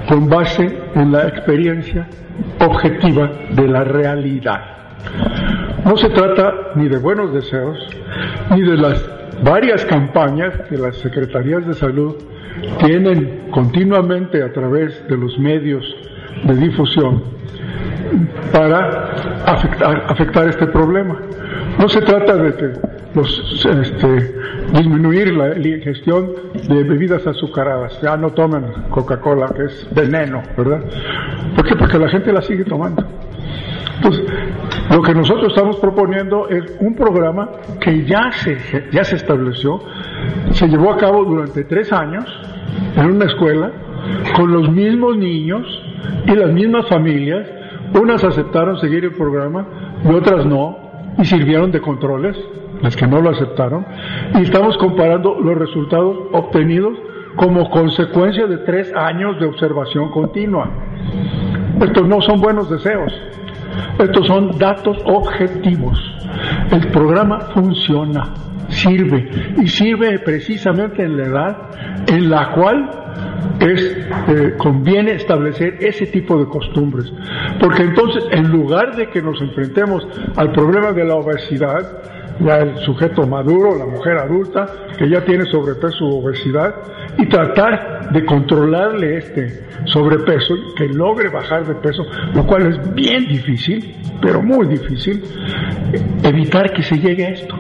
[0.08, 2.08] con base en la experiencia
[2.62, 4.77] objetiva de la realidad.
[5.86, 7.78] No se trata ni de buenos deseos,
[8.52, 9.10] ni de las
[9.44, 12.16] varias campañas que las secretarías de salud
[12.80, 15.86] tienen continuamente a través de los medios
[16.44, 17.24] de difusión
[18.52, 19.14] para
[20.10, 21.20] afectar, este problema.
[21.80, 22.74] No se trata de que
[23.82, 24.36] este,
[24.74, 26.32] disminuir la, ingestión
[26.68, 28.00] de bebidas azucaradas.
[28.02, 30.82] Ya no tomen Coca-Cola, que es veneno, ¿verdad?
[31.56, 31.76] ¿Por qué?
[31.76, 33.06] Porque la gente la sigue tomando.
[33.98, 34.26] Entonces,
[34.90, 38.58] lo que nosotros estamos proponiendo es un programa que ya se,
[38.92, 39.82] ya se estableció,
[40.52, 42.26] se llevó a cabo durante tres años
[42.96, 43.72] en una escuela
[44.36, 45.66] con los mismos niños
[46.26, 47.48] y las mismas familias.
[47.94, 49.66] Unas aceptaron seguir el programa
[50.04, 50.78] y otras no,
[51.18, 52.38] y sirvieron de controles,
[52.82, 53.86] las que no lo aceptaron,
[54.36, 56.98] y estamos comparando los resultados obtenidos
[57.36, 60.70] como consecuencia de tres años de observación continua.
[61.82, 63.14] Estos no son buenos deseos,
[64.00, 65.98] estos son datos objetivos.
[66.72, 68.34] El programa funciona,
[68.70, 69.30] sirve,
[69.62, 71.58] y sirve precisamente en la edad
[72.08, 72.90] en la cual
[73.60, 73.98] es,
[74.28, 77.12] eh, conviene establecer ese tipo de costumbres.
[77.60, 82.78] Porque entonces, en lugar de que nos enfrentemos al problema de la obesidad, ya el
[82.78, 84.66] sujeto maduro, la mujer adulta,
[84.98, 86.76] que ya tiene sobrepeso u obesidad,
[87.18, 93.26] y tratar de controlarle este sobrepeso, que logre bajar de peso, lo cual es bien
[93.28, 95.24] difícil, pero muy difícil,
[96.24, 97.56] evitar que se llegue a esto.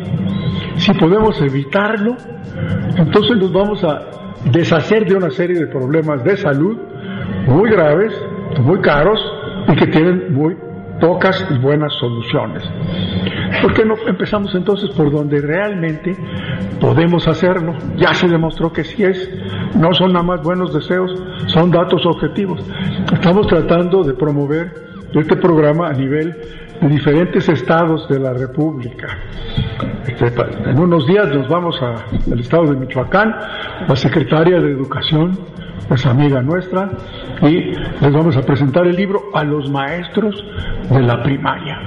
[0.78, 2.16] Si podemos evitarlo,
[2.96, 4.06] entonces nos vamos a
[4.52, 6.78] deshacer de una serie de problemas de salud
[7.48, 8.14] muy graves,
[8.62, 9.20] muy caros
[9.68, 10.56] y que tienen muy
[11.00, 12.64] pocas y buenas soluciones.
[13.62, 16.16] ¿Por qué no empezamos entonces por donde realmente
[16.80, 17.74] podemos hacerlo?
[17.96, 19.30] Ya se demostró que sí es,
[19.76, 21.12] no son nada más buenos deseos,
[21.48, 22.64] son datos objetivos.
[23.12, 26.36] Estamos tratando de promover este programa a nivel
[26.82, 29.08] de diferentes estados de la República.
[30.06, 30.32] Este,
[30.70, 33.36] en unos días nos vamos al estado de Michoacán,
[33.88, 35.38] la secretaria de Educación
[35.90, 36.90] es amiga nuestra,
[37.42, 37.72] y
[38.02, 40.44] les vamos a presentar el libro a los maestros
[40.90, 41.80] de la primaria,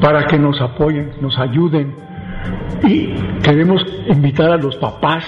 [0.00, 1.94] para que nos apoyen, nos ayuden.
[2.84, 5.24] Y queremos invitar a los papás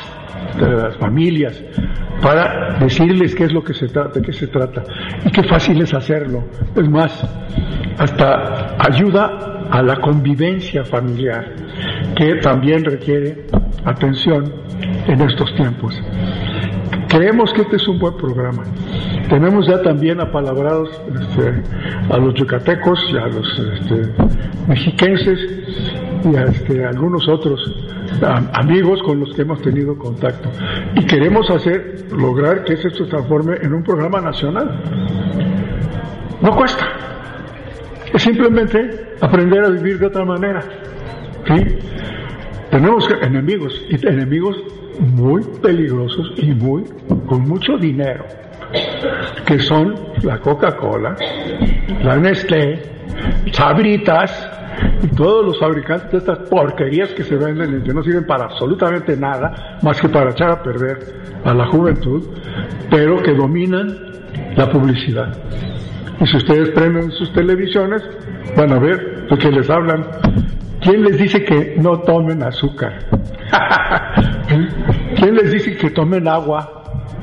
[0.59, 1.63] de las familias
[2.23, 4.83] para decirles qué es lo que se trata, qué se trata
[5.25, 6.45] y qué fácil es hacerlo.
[6.77, 7.25] Es más,
[7.99, 11.55] hasta ayuda a la convivencia familiar,
[12.17, 13.47] que también requiere
[13.85, 14.53] atención
[15.07, 16.01] en estos tiempos.
[17.09, 18.63] Creemos que este es un buen programa.
[19.29, 21.63] Tenemos ya también apalabrados este,
[22.13, 24.13] a los yucatecos y a los este,
[24.67, 25.39] mexiquenses
[26.25, 27.61] y a este, algunos otros
[28.55, 30.51] amigos con los que hemos tenido contacto.
[30.97, 34.81] Y queremos hacer, lograr que esto se transforme en un programa nacional.
[36.43, 36.87] No cuesta.
[38.13, 40.63] Es simplemente aprender a vivir de otra manera.
[42.71, 44.57] Tenemos enemigos, y enemigos
[45.01, 46.85] muy peligrosos y muy
[47.27, 48.25] con mucho dinero,
[49.47, 51.17] que son la Coca-Cola,
[52.03, 52.83] la Nestlé,
[53.53, 54.51] Sabritas
[55.03, 58.45] y todos los fabricantes de estas porquerías que se venden y que no sirven para
[58.45, 60.99] absolutamente nada más que para echar a perder
[61.45, 62.25] a la juventud,
[62.91, 63.97] pero que dominan
[64.57, 65.37] la publicidad.
[66.21, 68.03] Y si ustedes prenden sus televisiones,
[68.57, 70.05] van a ver lo que les hablan.
[70.81, 72.99] ¿Quién les dice que no tomen azúcar?
[75.17, 76.79] ¿Quién les dice que tomen agua?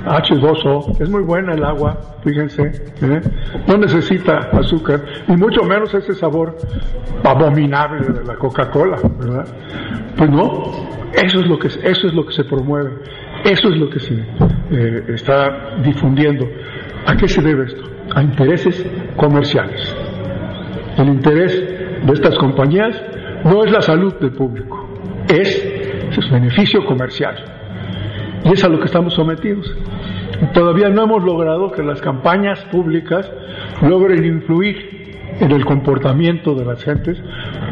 [0.05, 2.61] H2O, es muy buena el agua, fíjense,
[3.01, 3.21] ¿eh?
[3.67, 6.55] no necesita azúcar, y mucho menos ese sabor
[7.23, 9.47] abominable de la Coca-Cola, ¿verdad?
[10.15, 10.71] Pues no,
[11.11, 12.91] eso es lo que, eso es lo que se promueve,
[13.45, 16.45] eso es lo que se eh, está difundiendo.
[17.07, 17.94] ¿A qué se debe esto?
[18.13, 18.85] A intereses
[19.15, 19.95] comerciales.
[20.97, 23.01] El interés de estas compañías
[23.43, 24.87] no es la salud del público,
[25.27, 27.35] es su beneficio comercial.
[28.43, 29.65] Y es a lo que estamos sometidos.
[30.53, 33.29] todavía no hemos logrado que las campañas públicas
[33.81, 37.17] logren influir en el comportamiento de las gentes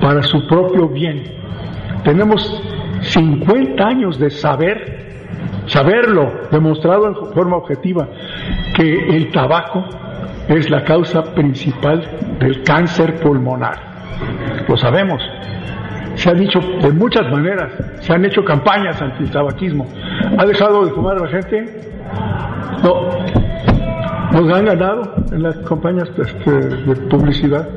[0.02, 1.24] para su propio bien.
[2.04, 2.62] Tenemos
[3.02, 5.28] 50 años de saber,
[5.68, 8.08] saberlo, demostrado en forma objetiva,
[8.76, 9.86] que el tabaco
[10.48, 12.04] es la causa principal
[12.40, 13.78] del cáncer pulmonar.
[14.68, 15.22] Lo sabemos.
[16.16, 17.72] Se ha dicho de muchas maneras,
[18.02, 19.88] se han hecho campañas anti-tabaquismo.
[20.38, 21.92] ¿Ha dejado de fumar la gente?
[22.84, 23.10] No.
[24.32, 27.68] Nos han ganado en las campañas este, de publicidad.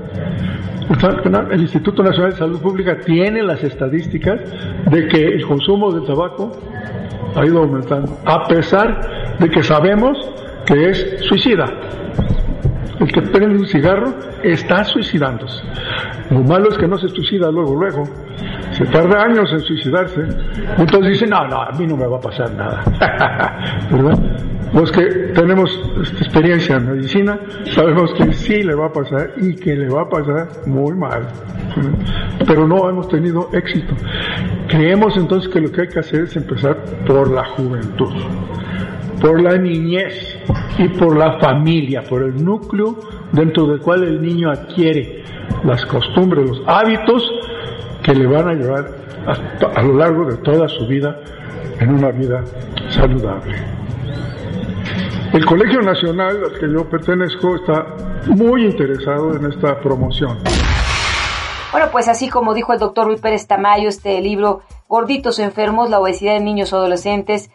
[1.50, 4.40] El Instituto Nacional de Salud Pública tiene las estadísticas
[4.90, 6.52] de que el consumo de tabaco
[7.34, 10.16] ha ido aumentando, a pesar de que sabemos
[10.64, 11.66] que es suicida.
[13.00, 15.62] El que prende un cigarro está suicidándose.
[16.30, 18.04] Lo malo es que no se suicida luego, luego.
[18.72, 20.20] Se tarda años en suicidarse.
[20.78, 22.82] Entonces dice, no, no, a mí no me va a pasar nada.
[23.90, 24.18] ¿Verdad?
[24.72, 25.70] Los que tenemos
[26.20, 27.38] experiencia en medicina
[27.74, 31.26] sabemos que sí le va a pasar y que le va a pasar muy mal.
[32.46, 33.94] Pero no hemos tenido éxito.
[34.68, 36.76] Creemos entonces que lo que hay que hacer es empezar
[37.06, 38.12] por la juventud,
[39.20, 40.38] por la niñez
[40.78, 42.96] y por la familia, por el núcleo
[43.32, 45.24] dentro del cual el niño adquiere
[45.64, 47.22] las costumbres, los hábitos
[48.02, 49.06] que le van a llevar
[49.74, 51.18] a, lo largo de toda su vida
[51.80, 52.44] en una vida
[52.88, 53.56] saludable.
[55.32, 57.84] El Colegio Nacional al que yo pertenezco está
[58.28, 60.38] muy interesado en esta promoción.
[61.72, 66.00] Bueno, pues así como dijo el doctor Luis Pérez Tamayo, este libro Gorditos Enfermos, la
[66.00, 67.50] obesidad en niños o adolescentes,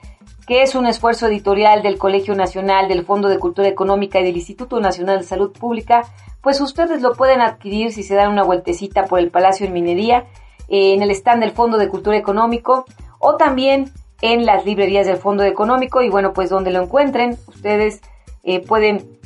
[0.47, 4.35] que es un esfuerzo editorial del Colegio Nacional, del Fondo de Cultura Económica y del
[4.35, 6.03] Instituto Nacional de Salud Pública,
[6.41, 10.25] pues ustedes lo pueden adquirir si se dan una vueltecita por el Palacio en Minería,
[10.67, 12.85] eh, en el stand del Fondo de Cultura Económico
[13.19, 18.01] o también en las librerías del Fondo Económico y bueno, pues donde lo encuentren, ustedes
[18.43, 19.19] eh, pueden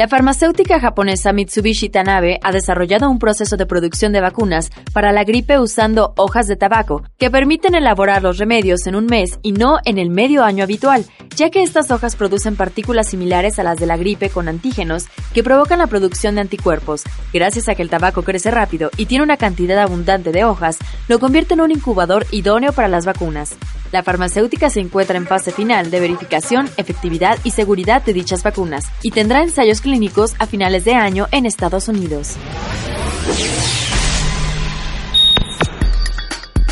[0.00, 5.24] La farmacéutica japonesa Mitsubishi Tanabe ha desarrollado un proceso de producción de vacunas para la
[5.24, 9.76] gripe usando hojas de tabaco, que permiten elaborar los remedios en un mes y no
[9.84, 11.04] en el medio año habitual,
[11.36, 15.44] ya que estas hojas producen partículas similares a las de la gripe con antígenos que
[15.44, 17.02] provocan la producción de anticuerpos.
[17.30, 20.78] Gracias a que el tabaco crece rápido y tiene una cantidad abundante de hojas,
[21.08, 23.54] lo convierte en un incubador idóneo para las vacunas.
[23.92, 28.84] La farmacéutica se encuentra en fase final de verificación, efectividad y seguridad de dichas vacunas
[29.02, 29.89] y tendrá ensayos clínicos
[30.38, 32.36] a finales de año en Estados Unidos.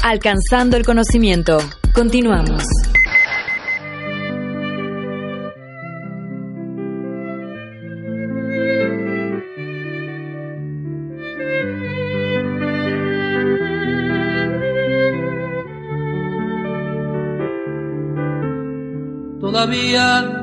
[0.03, 1.59] Alcanzando el conocimiento.
[1.95, 2.63] Continuamos.
[19.59, 20.38] todavía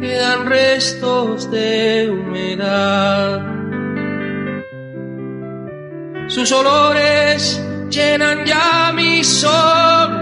[0.00, 3.42] quedan restos de humedad.
[6.28, 10.18] Sus olores llenan ya mi soledad.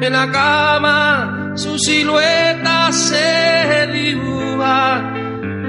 [0.00, 5.12] En la cama su silueta se dibuja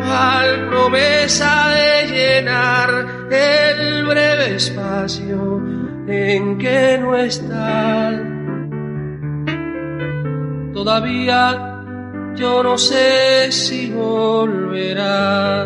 [0.06, 5.62] al promesa de llenar el breve espacio
[6.08, 8.43] en que no está.
[10.74, 11.74] Todavía
[12.36, 15.66] yo no sé si volverá.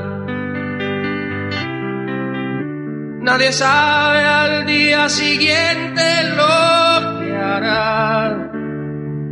[3.22, 6.01] Nadie sabe al día siguiente
[6.36, 8.51] lo que hará.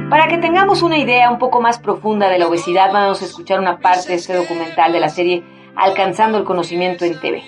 [0.09, 3.59] Para que tengamos una idea un poco más profunda de la obesidad, vamos a escuchar
[3.59, 5.43] una parte de este documental de la serie
[5.75, 7.43] Alcanzando el Conocimiento en TV.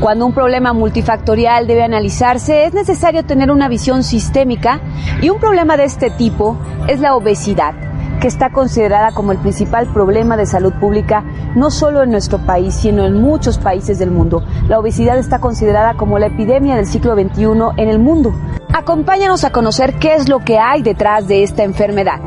[0.00, 4.80] Cuando un problema multifactorial debe analizarse, es necesario tener una visión sistémica
[5.22, 7.74] y un problema de este tipo es la obesidad
[8.20, 11.24] que está considerada como el principal problema de salud pública
[11.54, 14.42] no solo en nuestro país, sino en muchos países del mundo.
[14.68, 17.44] La obesidad está considerada como la epidemia del siglo XXI
[17.78, 18.34] en el mundo.
[18.74, 22.20] Acompáñanos a conocer qué es lo que hay detrás de esta enfermedad.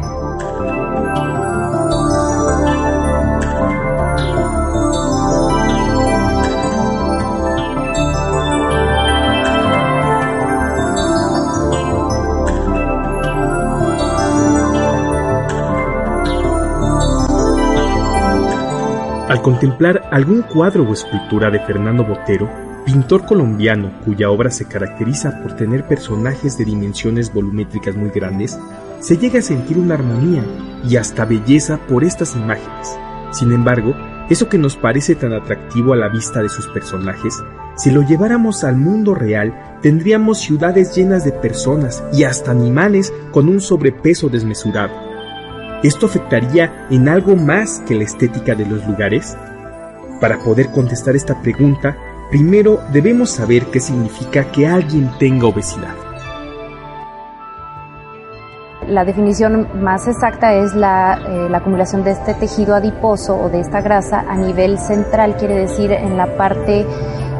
[19.30, 22.49] Al contemplar algún cuadro o escultura de Fernando Botero,
[22.84, 28.57] pintor colombiano cuya obra se caracteriza por tener personajes de dimensiones volumétricas muy grandes,
[28.99, 30.43] se llega a sentir una armonía
[30.84, 32.97] y hasta belleza por estas imágenes.
[33.30, 33.93] Sin embargo,
[34.32, 37.36] eso que nos parece tan atractivo a la vista de sus personajes,
[37.77, 43.47] si lo lleváramos al mundo real, tendríamos ciudades llenas de personas y hasta animales con
[43.47, 45.09] un sobrepeso desmesurado.
[45.82, 49.38] ¿Esto afectaría en algo más que la estética de los lugares?
[50.19, 51.95] Para poder contestar esta pregunta,
[52.30, 55.95] primero debemos saber qué significa que alguien tenga obesidad.
[58.89, 63.80] La definición más exacta es la, eh, acumulación de este tejido adiposo o de esta
[63.80, 66.86] grasa a nivel central, quiere decir en la parte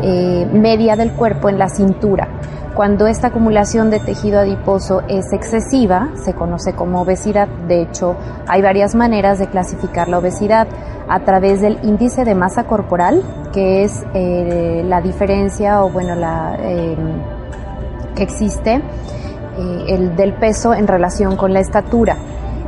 [0.02, 2.30] eh, media del cuerpo, en la cintura.
[2.76, 7.48] Cuando esta acumulación de tejido adiposo es excesiva, se conoce como obesidad.
[7.68, 8.16] De hecho,
[8.48, 10.68] hay varias maneras de clasificar la obesidad
[11.10, 16.56] a través del índice de masa corporal, que es eh, la diferencia o bueno, la
[16.62, 16.98] em,
[18.16, 22.16] que existe eh, el del peso en relación con la estatura.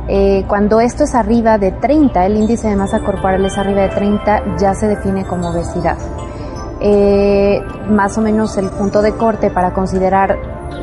[0.08, 3.88] Eh, cuando esto es arriba de 30, el índice de masa corporal es arriba de
[3.90, 5.96] 30, ya se define como obesidad.
[6.84, 10.36] Eh, más o menos el punto de corte para considerar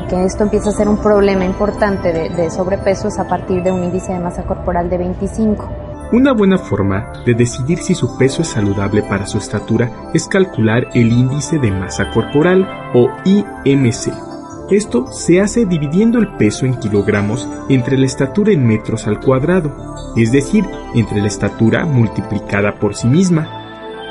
[0.08, 3.84] que esto empieza a ser un problema importante de, sobrepeso es a partir de un
[3.84, 5.68] índice de masa corporal de 25.
[6.12, 10.88] Una buena forma de decidir si su peso es saludable para su estatura es calcular
[10.94, 14.12] el índice de masa corporal o IMC.
[14.70, 19.70] Esto se hace dividiendo el peso en kilogramos entre la estatura en metros al cuadrado,
[20.16, 23.48] es decir, entre la estatura multiplicada por sí misma.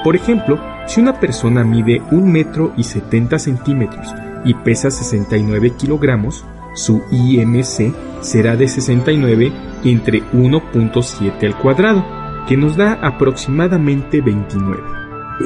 [0.04, 0.60] Por ejemplo,
[0.90, 4.08] si una persona mide 1 metro y 70 centímetros
[4.44, 12.04] y pesa 69 kilogramos, su IMC será de 69 entre 1.7 al cuadrado,
[12.48, 14.82] que nos da aproximadamente 29.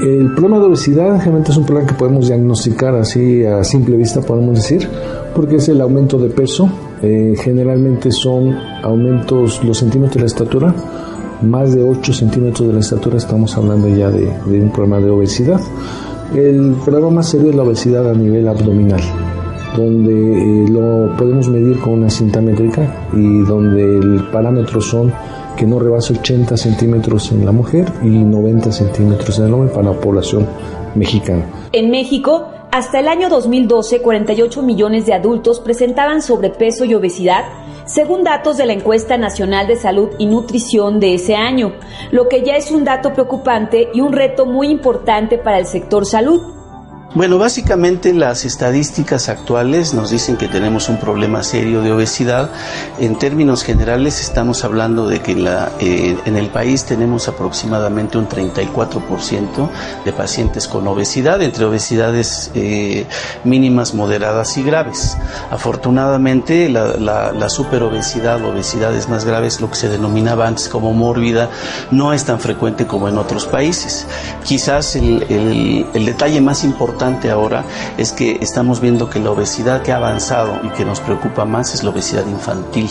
[0.02, 4.22] El problema de obesidad generalmente es un problema que podemos diagnosticar así a simple vista,
[4.22, 4.88] podemos decir,
[5.36, 6.70] porque es el aumento de peso.
[7.02, 10.74] Eh, generalmente son aumentos los centímetros de la estatura
[11.44, 14.28] más de 8 centímetros de la estatura, estamos hablando ya de,
[14.62, 15.62] un problema de obesidad.
[16.36, 19.02] El problema más serio es la obesidad a nivel abdominal,
[19.76, 25.12] donde eh, lo podemos medir con una cinta métrica y donde el parámetro son
[25.56, 29.92] que no rebasa 80 centímetros en la mujer y 90 centímetros en el hombre para
[29.92, 30.48] la población
[30.96, 31.46] mexicana.
[31.72, 37.46] En México, hasta el año 2012, 48 millones de adultos presentaban sobrepeso y obesidad,
[37.86, 41.74] según datos de la encuesta nacional de salud y nutrición de ese año,
[42.10, 46.08] lo que ya es un dato preocupante y un reto muy importante para el sector
[46.08, 46.42] salud.
[47.16, 52.50] Bueno, básicamente las estadísticas actuales nos dicen que tenemos un problema serio de obesidad.
[52.98, 55.48] En términos generales estamos hablando de que en,
[55.80, 59.70] eh, el país tenemos aproximadamente un 34%
[60.04, 63.06] de pacientes con obesidad, entre obesidades eh,
[63.44, 65.16] mínimas, moderadas y graves.
[65.52, 71.52] Afortunadamente la, la, la superobesidad, obesidades más graves, lo que se denominaba antes como mórbida,
[71.92, 74.08] no es tan frecuente como en otros países.
[74.44, 77.64] Quizás el detalle más importante ahora
[77.98, 81.74] es que estamos viendo que la obesidad que ha avanzado y que nos preocupa más
[81.74, 82.90] es la obesidad infantil.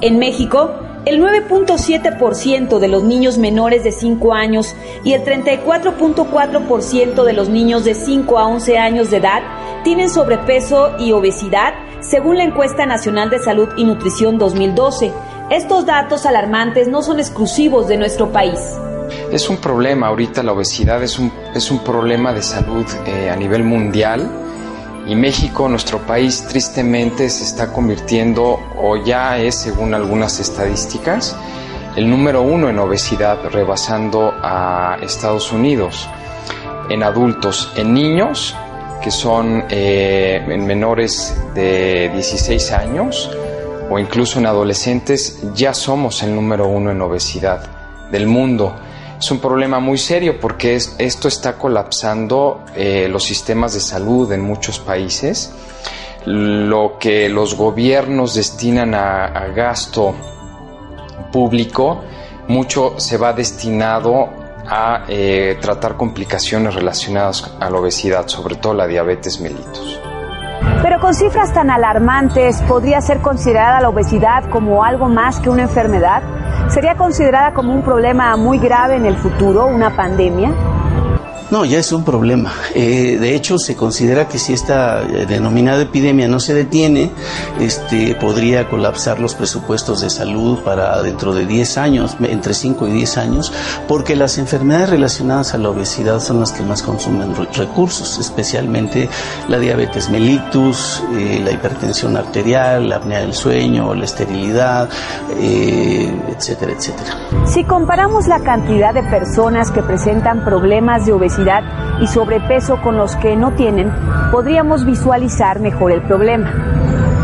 [0.00, 0.70] En México,
[1.04, 4.74] el 9.7% de los niños menores de 5 años
[5.04, 9.42] y el 34.4% de los niños de 5 a 11 años de edad
[9.84, 15.12] tienen sobrepeso y obesidad, según la encuesta nacional de salud y nutrición 2012.
[15.50, 18.60] Estos datos alarmantes no son exclusivos de nuestro país.
[19.32, 23.36] Es un problema, ahorita la obesidad es un, es un problema de salud eh, a
[23.36, 24.28] nivel mundial
[25.06, 31.36] y México, nuestro país, tristemente se está convirtiendo, o ya es, según algunas estadísticas,
[31.96, 36.08] el número uno en obesidad, rebasando a Estados Unidos.
[36.88, 38.54] En adultos, en niños,
[39.02, 43.30] que son eh, en menores de 16 años,
[43.90, 47.62] o incluso en adolescentes, ya somos el número uno en obesidad
[48.12, 48.76] del mundo.
[49.20, 54.40] Es un problema muy serio porque esto está colapsando eh, los sistemas de salud en
[54.40, 55.52] muchos países.
[56.24, 60.14] Lo que los gobiernos destinan a, gasto
[61.30, 62.02] público,
[62.48, 64.30] mucho se va destinado
[64.66, 70.00] a eh, tratar complicaciones relacionadas a la obesidad, sobre todo la diabetes mellitus.
[70.82, 75.64] Pero con cifras tan alarmantes, ¿podría ser considerada la obesidad como algo más que una
[75.64, 76.22] enfermedad?
[76.70, 80.52] ¿Sería considerada como un problema muy grave en el futuro, una pandemia?
[81.50, 82.52] No, ya es un problema.
[82.76, 87.10] Eh, de hecho, se considera que si esta eh, denominada epidemia no se detiene,
[87.58, 92.92] este, podría colapsar los presupuestos de salud para dentro de 10 años, entre 5 y
[92.92, 93.52] 10 años,
[93.88, 99.08] porque las enfermedades relacionadas a la obesidad son las que más consumen recursos, especialmente
[99.48, 104.88] la diabetes mellitus, eh, la hipertensión arterial, la apnea del sueño, la esterilidad,
[105.36, 107.10] etcétera, etcétera.
[107.46, 111.39] Si comparamos la cantidad de personas que presentan problemas de obesidad,
[112.00, 113.90] y sobrepeso con los que no tienen,
[114.30, 116.52] podríamos visualizar mejor el problema.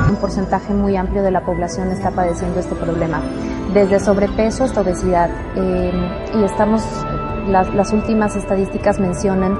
[0.08, 3.20] Un porcentaje muy amplio de la población está padeciendo este problema,
[3.74, 5.30] desde sobrepeso hasta obesidad.
[5.56, 5.92] Eh,
[6.34, 6.82] y estamos,
[7.48, 9.58] las, últimas estadísticas mencionan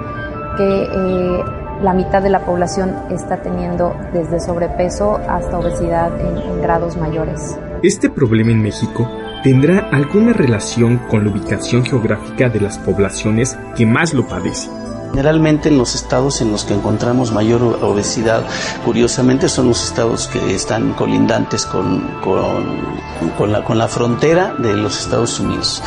[0.57, 1.45] que eh,
[1.83, 7.59] la mitad de la población está teniendo desde sobrepeso hasta obesidad en grados mayores.
[7.83, 9.07] Este problema en México
[9.47, 14.86] tendrá alguna relación con la ubicación geográfica de las poblaciones que más lo padecen.
[15.17, 18.43] Generalmente en los estados en los que encontramos mayor obesidad,
[18.85, 25.01] curiosamente son los estados que están colindantes con, con, la, con la frontera de los
[25.01, 25.83] Estados Unidos.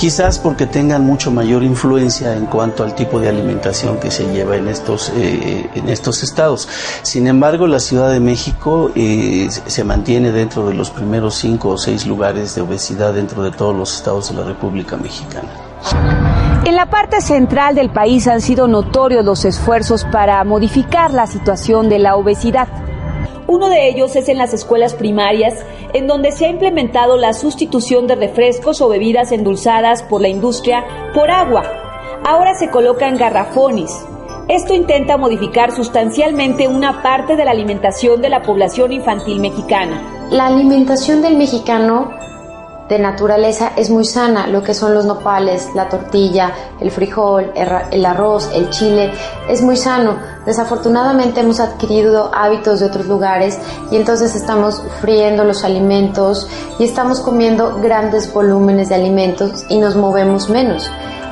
[0.00, 4.56] Quizás porque tengan mucho mayor influencia en cuanto al tipo de alimentación que se lleva
[4.56, 6.68] en estos, eh, en estos estados.
[7.02, 11.78] Sin embargo, la Ciudad de México eh, se mantiene dentro de los primeros cinco o
[11.78, 15.63] seis lugares de obesidad dentro de todos los estados de la República Mexicana.
[16.64, 21.88] En la parte central del país han sido notorios los esfuerzos para modificar la situación
[21.88, 22.68] de la obesidad.
[23.46, 25.54] Uno de ellos es en las escuelas primarias,
[25.92, 30.84] en donde se ha implementado la sustitución de refrescos o bebidas endulzadas por la industria
[31.14, 31.62] por agua.
[32.24, 34.06] Ahora se coloca en garrafones.
[34.48, 40.02] Esto intenta modificar sustancialmente una parte de la alimentación de la población infantil mexicana.
[40.30, 42.10] La alimentación del mexicano
[42.88, 48.06] de naturaleza es muy sana, lo que son los nopales, la tortilla, el frijol, el
[48.06, 49.10] arroz, el chile,
[49.48, 50.16] es muy sano.
[50.44, 53.58] Desafortunadamente hemos adquirido hábitos de otros lugares
[53.90, 56.46] y entonces estamos friendo los alimentos
[56.78, 60.90] y estamos comiendo grandes volúmenes de alimentos y nos movemos menos.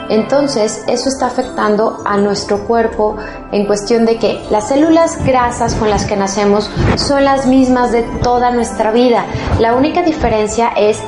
[0.09, 3.17] Entonces, eso está afectando a nuestro cuerpo
[3.51, 8.03] en cuestión de que las células grasas con las que nacemos son las mismas de
[8.23, 9.25] toda nuestra vida.
[9.59, 10.99] La única diferencia es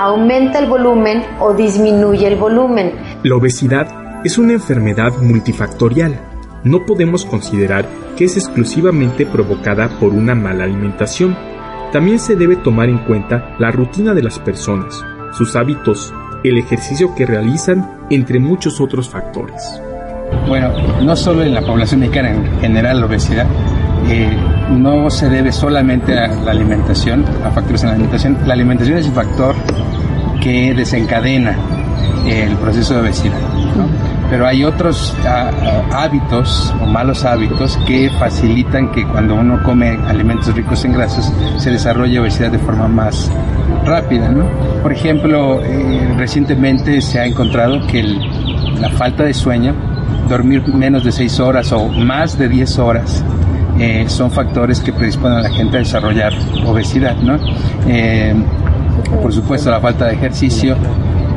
[0.00, 2.92] aumenta el volumen o disminuye el volumen.
[3.22, 6.18] La obesidad es una enfermedad multifactorial.
[6.64, 7.84] No podemos considerar
[8.16, 11.36] que es exclusivamente provocada por una mala alimentación.
[11.92, 17.14] También se debe tomar en cuenta la rutina de las personas, sus hábitos, el ejercicio
[17.14, 19.82] que realizan, entre muchos otros factores.
[20.48, 20.70] Bueno,
[21.02, 23.46] no solo en la población mexicana, en general la obesidad
[24.70, 28.38] no se debe solamente a la alimentación, a factores en la alimentación.
[28.46, 29.54] La alimentación es un factor
[30.40, 31.56] que desencadena
[32.26, 33.38] el proceso de obesidad.
[34.30, 35.14] Pero hay otros
[35.92, 41.70] hábitos o malos hábitos que facilitan que cuando uno come alimentos ricos en grasas se
[41.70, 43.30] desarrolle obesidad de forma más
[43.84, 44.32] rápida.
[44.82, 48.04] Por ejemplo, eh, recientemente se ha encontrado que
[48.78, 49.74] la falta de sueño,
[50.28, 53.24] dormir menos de 6 horas o más de 10 horas,
[53.80, 56.34] eh, son factores que predisponen a la gente a desarrollar
[56.66, 57.16] obesidad.
[57.16, 57.38] ¿no?
[57.88, 58.34] Eh,
[59.22, 60.76] por supuesto, la falta de ejercicio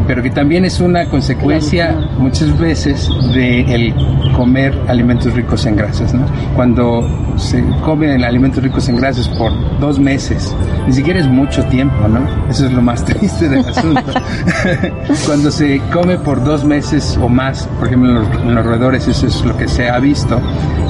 [0.07, 3.93] pero que también es una consecuencia muchas veces de el
[4.35, 6.13] comer alimentos ricos en grasas.
[6.13, 6.25] ¿no?
[6.55, 10.55] Cuando se comen alimentos ricos en grasas por dos meses,
[10.87, 12.27] ni siquiera es mucho tiempo, ¿no?
[12.49, 14.01] Eso es lo más triste del asunto.
[15.25, 19.07] Cuando se come por dos meses o más, por ejemplo en los, en los roedores
[19.07, 20.39] eso es lo que se ha visto,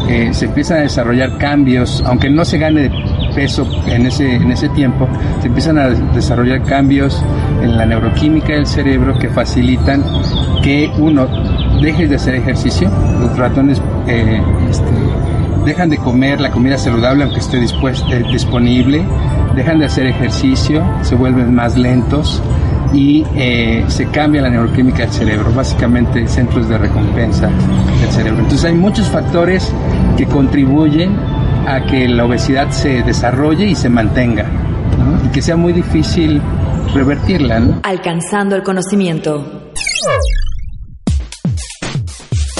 [0.09, 2.91] eh, se empiezan a desarrollar cambios, aunque no se gane
[3.33, 5.07] peso en ese, en ese tiempo,
[5.41, 7.23] se empiezan a desarrollar cambios
[7.61, 10.03] en la neuroquímica del cerebro que facilitan
[10.63, 11.27] que uno
[11.81, 12.89] deje de hacer ejercicio.
[13.19, 14.91] Los ratones eh, este,
[15.65, 19.03] dejan de comer la comida saludable aunque esté eh, disponible,
[19.55, 22.41] dejan de hacer ejercicio, se vuelven más lentos
[22.93, 28.41] y eh, se cambia la neuroquímica del cerebro, básicamente centros de recompensa del cerebro.
[28.41, 29.71] Entonces hay muchos factores
[30.15, 31.15] que contribuyen
[31.67, 34.45] a que la obesidad se desarrolle y se mantenga
[35.25, 36.41] y que sea muy difícil
[36.93, 37.59] revertirla.
[37.59, 37.79] ¿no?
[37.83, 39.71] Alcanzando el conocimiento.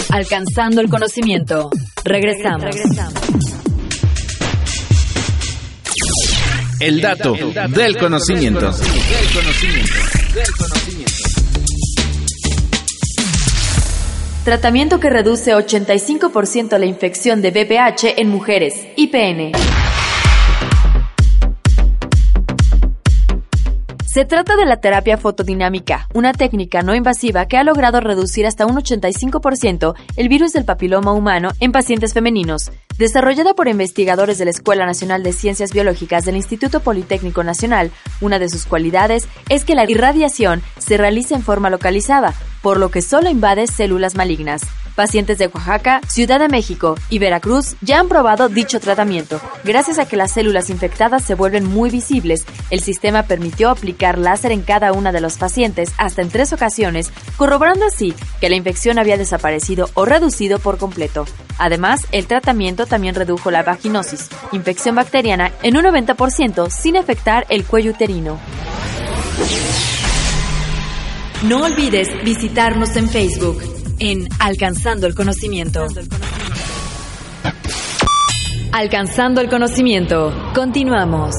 [0.10, 1.70] Alcanzando el conocimiento.
[2.04, 2.76] Regresamos.
[6.80, 7.36] El dato,
[7.70, 8.72] del conocimiento.
[14.44, 18.74] Tratamiento que reduce 85% la infección de VPH en mujeres.
[18.98, 19.54] IPN.
[24.14, 28.68] Se trata de la terapia fotodinámica, una técnica no invasiva que ha logrado reducir hasta
[28.68, 32.72] un 85% el virus del papiloma humano en pacientes femeninos.
[33.00, 37.90] Desarrollada por investigadores de la Escuela Nacional de Ciencias Biológicas del Instituto Politécnico Nacional,
[38.22, 42.92] una de sus cualidades es que la irradiación se realiza en forma localizada, por lo
[42.92, 44.62] que solo invade células malignas.
[44.96, 49.42] Pacientes de Oaxaca, Ciudad de México y Veracruz ya han probado dicho tratamiento.
[49.64, 54.52] Gracias a que las células infectadas se vuelven muy visibles, el sistema permitió aplicar láser
[54.52, 59.00] en cada una de los pacientes hasta en tres ocasiones, corroborando así que la infección
[59.00, 61.26] había desaparecido o reducido por completo.
[61.58, 67.66] Además, el tratamiento también redujo la vaginosis, infección bacteriana, en un 90% sin afectar el
[67.66, 68.40] cuello uterino.
[71.44, 75.88] No olvides visitarnos en Facebook en Alcanzando el Conocimiento.
[78.74, 80.34] Alcanzando el Conocimiento.
[80.54, 81.36] Continuamos.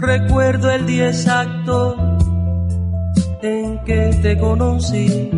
[0.00, 2.13] Recuerdo el día exacto
[3.44, 5.30] en que te conocí.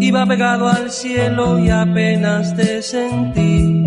[0.00, 3.84] Iba pegado al cielo y apenas te sentí.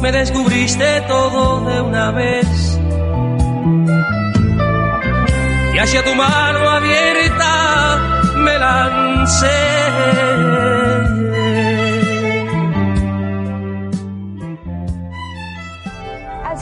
[0.00, 2.80] Me descubriste todo de una vez.
[5.74, 7.98] Y hacia tu mano abierta
[8.36, 10.81] me lancé.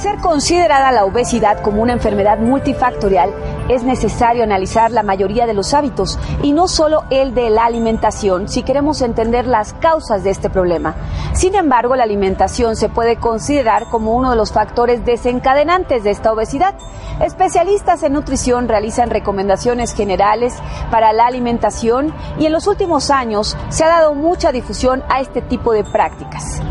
[0.01, 3.35] Ser considerada la obesidad como una enfermedad multifactorial,
[3.69, 8.49] es necesario analizar la mayoría de los hábitos y no solo el de la alimentación
[8.49, 10.95] si queremos entender las causas de este problema.
[11.35, 16.33] Sin embargo, la alimentación se puede considerar como uno de los factores desencadenantes de esta
[16.33, 16.75] obesidad.
[17.21, 20.55] Especialistas en nutrición realizan recomendaciones generales
[20.91, 25.43] para la alimentación y en los últimos años se ha dado mucha difusión a este
[25.43, 26.63] tipo de prácticas.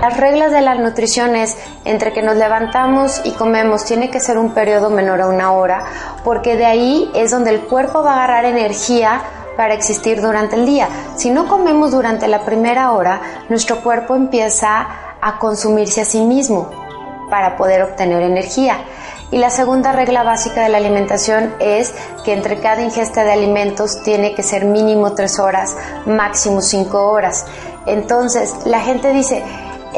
[0.00, 4.38] Las reglas de la nutrición es entre que nos levantamos y comemos tiene que ser
[4.38, 5.82] un periodo menor a una hora,
[6.22, 9.20] porque de ahí es donde el cuerpo va a agarrar energía
[9.56, 10.88] para existir durante el día.
[11.16, 14.86] Si no comemos durante la primera hora, nuestro cuerpo empieza
[15.20, 16.70] a consumirse a sí mismo
[17.28, 18.76] para poder obtener energía.
[19.32, 21.92] Y la segunda regla básica de la alimentación es
[22.24, 25.76] que entre cada ingesta de alimentos tiene que ser mínimo tres horas,
[26.06, 27.46] máximo cinco horas.
[27.84, 29.42] Entonces, la gente dice,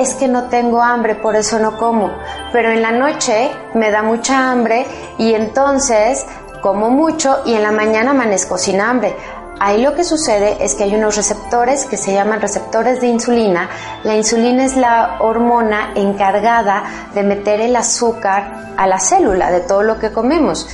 [0.01, 2.11] es que no tengo hambre, por eso no como.
[2.53, 4.86] Pero en la noche me da mucha hambre
[5.18, 6.24] y entonces
[6.62, 9.14] como mucho y en la mañana amanezco sin hambre.
[9.62, 13.68] Ahí lo que sucede es que hay unos receptores que se llaman receptores de insulina.
[14.05, 16.82] La insulina es la hormona encargada
[17.14, 20.66] de meter el azúcar a la célula de todo lo que comemos.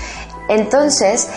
[0.48, 1.28] Entonces,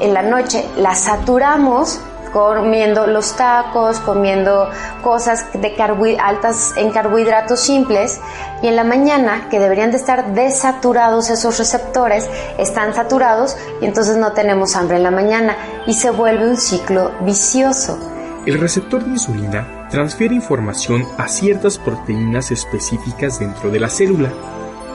[0.00, 1.98] en la noche la saturamos
[2.32, 4.70] comiendo los tacos, comiendo
[5.02, 5.74] cosas de
[6.18, 8.20] altas en carbohidratos simples
[8.62, 12.28] y en la mañana que deberían de estar desaturados esos receptores,
[12.58, 15.56] están saturados y entonces no tenemos hambre en la mañana
[15.86, 17.98] y se vuelve un ciclo vicioso.
[18.46, 24.30] El receptor de insulina transfiere información a ciertas proteínas específicas dentro de la célula.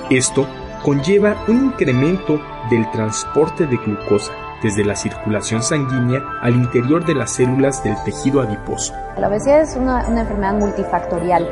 [0.09, 0.47] Esto
[0.83, 7.31] conlleva un incremento del transporte de glucosa desde la circulación sanguínea al interior de las
[7.31, 8.93] células del tejido adiposo.
[9.17, 11.47] La obesidad es una, enfermedad multifactorial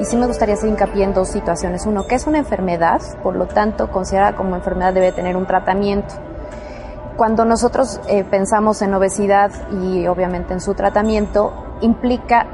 [0.00, 1.86] y sí me gustaría hacer hincapié en dos situaciones.
[1.86, 6.14] Uno, que es una enfermedad, por lo tanto, considerada como enfermedad debe tener un tratamiento.
[7.16, 9.50] Cuando nosotros eh, pensamos en obesidad
[9.82, 12.46] y obviamente en su tratamiento, implica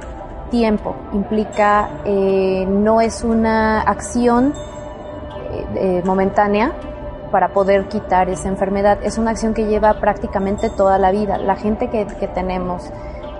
[0.50, 4.52] tiempo, implica, eh, no es una acción
[5.74, 6.72] eh, momentánea,
[7.32, 8.98] para poder quitar esa enfermedad.
[9.02, 11.38] Es una acción que lleva prácticamente toda la vida.
[11.38, 12.88] La gente que, tenemos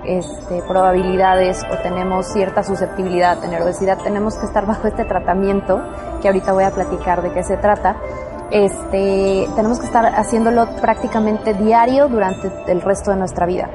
[0.03, 5.81] este, probabilidades o tenemos cierta susceptibilidad a tener obesidad, tenemos que estar bajo este tratamiento,
[6.21, 7.95] que ahorita voy a platicar de qué se trata.
[8.51, 13.69] Este, tenemos que estar haciéndolo prácticamente diario durante el resto de nuestra vida.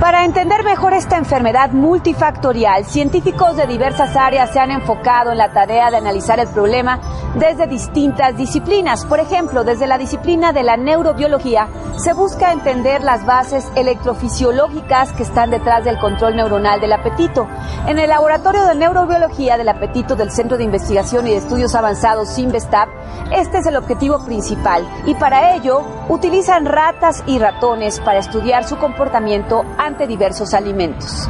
[0.00, 5.52] Para entender mejor esta enfermedad multifactorial, científicos de diversas áreas se han enfocado en la
[5.52, 7.00] tarea de analizar el problema
[7.34, 9.04] desde distintas disciplinas.
[9.04, 15.24] Por ejemplo, desde la disciplina de la neurobiología se busca entender las bases electrofisiológicas que
[15.24, 17.48] están detrás del control neuronal del apetito.
[17.88, 22.28] En el Laboratorio de Neurobiología del Apetito del Centro de Investigación y de Estudios Avanzados
[22.28, 22.88] SIMBESTAP,
[23.32, 28.78] este es el objetivo principal y para ello utilizan ratas y ratones para estudiar su
[28.78, 31.28] comportamiento ante diversos alimentos.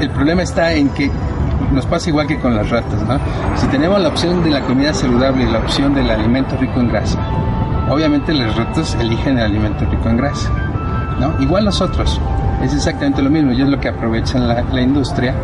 [0.00, 1.10] El problema está en que
[1.72, 3.18] nos pasa igual que con las ratas, ¿no?
[3.56, 6.88] Si tenemos la opción de la comida saludable y la opción del alimento rico en
[6.88, 7.18] grasa,
[7.90, 10.50] obviamente las ratas eligen el alimento rico en grasa,
[11.20, 11.40] ¿no?
[11.40, 12.20] Igual nosotros,
[12.62, 15.34] es exactamente lo mismo, y es lo que aprovechan la, la industria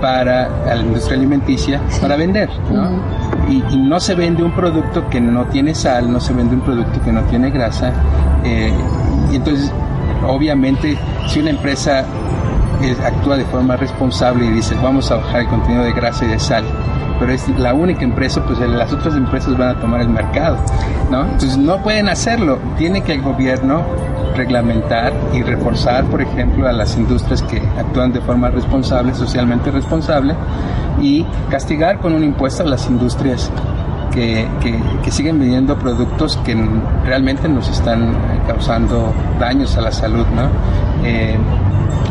[0.00, 3.00] para la industria alimenticia para vender, ¿no?
[3.48, 7.00] y, no se vende un producto que no tiene sal, no se vende un producto
[7.02, 7.92] que no tiene grasa,
[8.44, 8.72] eh,
[9.32, 9.72] y entonces
[10.26, 10.98] obviamente
[11.28, 12.04] si una empresa
[12.82, 16.28] eh, actúa de forma responsable y dice vamos a bajar el contenido de grasa y
[16.28, 16.64] de sal,
[17.18, 20.58] pero es la única empresa, pues las otras empresas van a tomar el mercado,
[21.10, 21.22] ¿no?
[21.22, 23.82] Entonces no pueden hacerlo, tiene que el gobierno
[24.36, 30.34] reglamentar y reforzar, por ejemplo, a las industrias que actúan de forma responsable, socialmente responsable,
[31.00, 33.50] y castigar con un impuesto a las industrias
[34.16, 34.48] que,
[35.04, 36.56] que, siguen vendiendo productos que
[37.04, 38.14] realmente nos están
[38.46, 40.48] causando daños a la salud, ¿no?
[41.04, 41.36] Eh,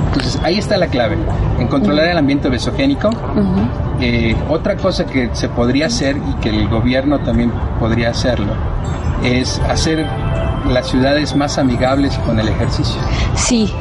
[0.08, 1.18] entonces ahí está la clave,
[1.60, 3.10] en controlar el ambiente obesogénico.
[4.00, 8.54] Eh, otra cosa que se podría hacer y que el gobierno también podría hacerlo
[9.24, 10.06] es hacer
[10.70, 13.02] las ciudades más amigables con el ejercicio.
[13.36, 13.74] Sí,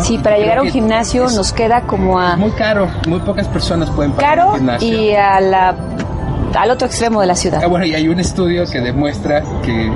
[0.00, 2.36] Sí, para llegar a un gimnasio nos queda como a...
[2.36, 5.02] Muy caro, muy pocas personas pueden pagar caro gimnasio.
[5.02, 5.74] y a la
[6.54, 7.60] al otro extremo de la ciudad.
[7.62, 9.90] Ah, bueno, y hay un estudio que demuestra que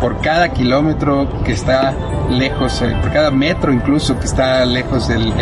[0.00, 1.94] por cada kilómetro que está
[2.30, 5.32] lejos, eh, por cada metro incluso que está lejos del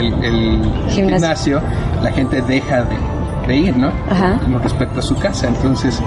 [0.88, 1.60] gimnasio.
[2.02, 2.84] la gente deja
[3.46, 3.90] de, ir, ¿no?
[4.08, 4.38] Ajá.
[4.38, 5.48] Con respecto a su casa.
[5.48, 6.00] Entonces,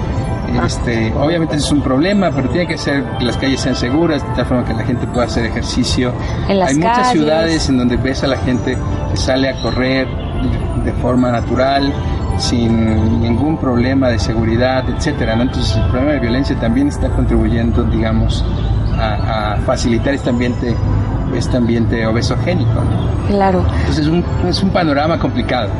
[0.64, 4.34] este, obviamente es un problema, pero tiene que ser que las calles sean seguras, de
[4.34, 6.12] tal forma que la gente pueda hacer ejercicio.
[6.48, 8.78] Hay muchas ciudades en donde ves a la gente
[9.10, 10.06] que sale a correr
[10.84, 11.92] de forma natural,
[12.38, 15.34] sin ningún problema de seguridad, etcétera.
[15.34, 18.44] Entonces el problema de violencia también está contribuyendo, digamos,
[18.98, 20.74] a, facilitar este ambiente,
[21.34, 22.80] este ambiente obesogénico.
[23.28, 23.64] Claro.
[23.80, 25.70] Entonces es un, es un panorama complicado.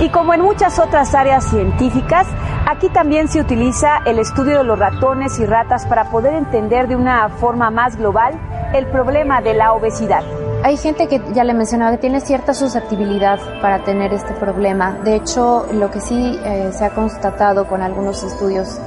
[0.00, 2.26] Y como en muchas otras áreas científicas,
[2.66, 6.94] aquí también se utiliza el estudio de los ratones y ratas para poder entender de
[6.94, 8.34] una forma más global
[8.74, 10.22] el problema de la obesidad.
[10.64, 14.98] Hay gente que ya le mencionaba que tiene cierta susceptibilidad para tener este problema.
[15.04, 18.80] De hecho, lo que sí eh, se ha constatado con algunos estudios,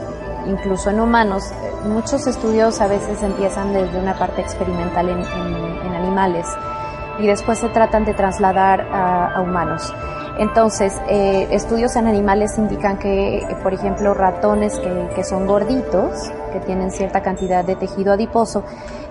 [0.45, 5.22] incluso en humanos, eh, muchos estudios a veces empiezan desde una parte experimental en,
[5.95, 6.45] animales
[7.19, 9.93] y después se tratan de trasladar a humanos.
[10.38, 14.80] Entonces, eh, estudios en animales indican que, por ejemplo, ratones
[15.15, 18.63] que, son gorditos, que tienen cierta cantidad de tejido adiposo,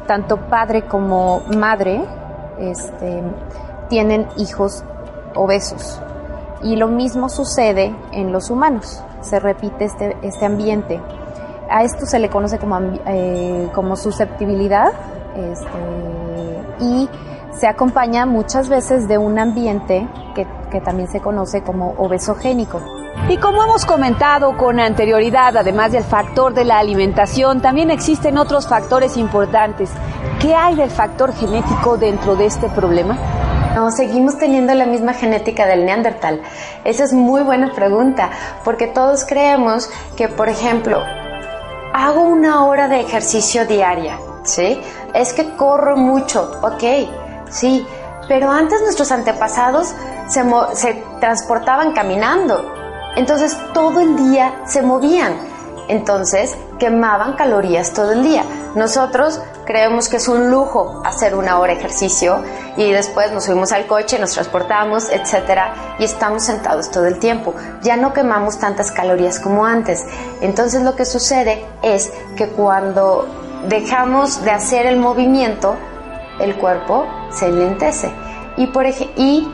[0.07, 2.03] tanto padre como madre
[2.61, 3.23] este,
[3.89, 4.85] tienen hijos
[5.35, 6.01] obesos.
[6.63, 11.01] Y lo mismo sucede en los humanos, se repite este, este ambiente.
[11.71, 14.93] A esto se le conoce como, eh, como susceptibilidad
[15.37, 17.09] este, y
[17.53, 20.47] se acompaña muchas veces de un ambiente que,
[20.81, 22.81] también se conoce como obesogénico.
[23.29, 28.67] Y como hemos comentado con anterioridad, además del factor de la alimentación, también existen otros
[28.67, 29.91] factores importantes.
[30.41, 33.17] ¿Qué hay del factor genético dentro de este problema?
[33.75, 36.43] No, seguimos teniendo la misma genética del neandertal.
[36.85, 38.31] Esa es muy buena pregunta,
[38.65, 41.01] porque todos creemos que, por ejemplo,
[41.93, 44.81] hago una hora de ejercicio diaria, ¿sí?
[45.15, 46.83] Es que corro mucho, ok,
[47.51, 47.85] Sí,
[48.29, 49.93] pero antes nuestros antepasados
[50.29, 52.80] se, transportaban caminando.
[53.21, 55.35] Entonces todo el día se movían.
[55.89, 58.45] entonces quemaban calorías todo el día.
[58.75, 62.43] Nosotros creemos que es un lujo hacer una hora ejercicio
[62.79, 67.53] y después nos subimos al coche, nos transportamos, etcétera, y estamos sentados todo el tiempo.
[67.83, 70.03] Ya no quemamos tantas calorías como antes.
[70.41, 73.27] Entonces lo que sucede es que cuando
[73.69, 75.77] dejamos de hacer el movimiento,
[76.41, 78.11] el cuerpo se enlentece.
[78.57, 79.47] Y, por ¿Y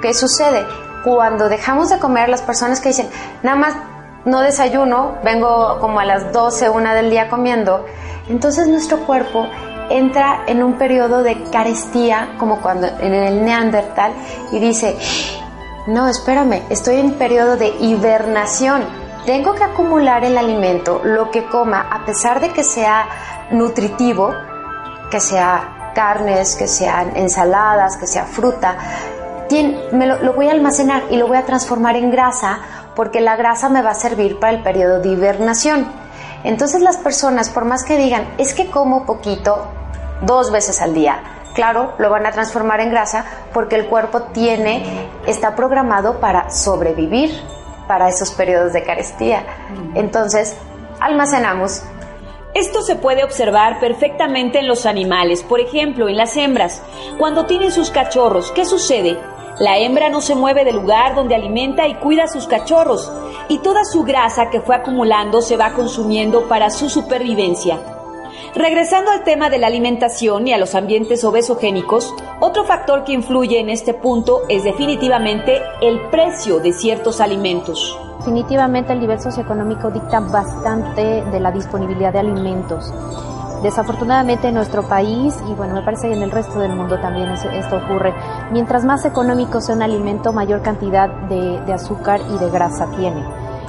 [0.00, 0.66] qué sucede?
[1.04, 3.08] Cuando dejamos de comer, las personas que dicen,
[3.42, 3.74] nada más
[4.24, 7.84] no desayuno, vengo como a las 12, una del día comiendo,
[8.28, 9.46] entonces nuestro cuerpo
[9.90, 14.12] entra en un periodo de carestía, como cuando en el neandertal,
[14.52, 14.96] y dice,
[15.86, 18.84] no, espérame, estoy en periodo de hibernación,
[19.26, 23.06] tengo que acumular el alimento, lo que coma, a pesar de que sea
[23.50, 24.32] nutritivo,
[25.10, 28.76] que sea carnes, que sean ensaladas, que sea fruta,
[29.92, 32.60] me lo, lo voy a almacenar y lo voy a transformar en grasa
[32.94, 35.86] porque la grasa me va a servir para el periodo de hibernación.
[36.44, 39.68] Entonces las personas, por más que digan, es que como poquito,
[40.22, 41.22] dos veces al día,
[41.54, 47.30] claro, lo van a transformar en grasa porque el cuerpo tiene, está programado para sobrevivir
[47.86, 49.44] para esos periodos de carestía.
[49.94, 50.56] Entonces,
[51.00, 51.82] almacenamos.
[52.54, 56.82] Esto se puede observar perfectamente en los animales, por ejemplo, en las hembras.
[57.18, 59.18] Cuando tienen sus cachorros, ¿qué sucede?
[59.62, 63.12] La hembra no se mueve del lugar donde alimenta y cuida a sus cachorros,
[63.48, 67.78] y toda su grasa que fue acumulando se va consumiendo para su supervivencia.
[68.56, 73.60] Regresando al tema de la alimentación y a los ambientes obesogénicos, otro factor que influye
[73.60, 77.96] en este punto es definitivamente el precio de ciertos alimentos.
[78.18, 82.92] Definitivamente el nivel socioeconómico dicta bastante de la disponibilidad de alimentos.
[83.62, 87.30] Desafortunadamente en nuestro país, y bueno, me parece que en el resto del mundo también
[87.30, 88.12] esto ocurre,
[88.50, 93.24] mientras más económico sea un alimento, mayor cantidad de, azúcar y de grasa tiene.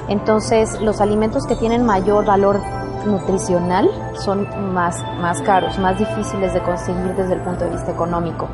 [0.07, 2.59] Entonces, los alimentos que tienen mayor valor
[3.05, 8.47] nutricional son más, más caros, más difíciles de conseguir desde el punto de vista económico.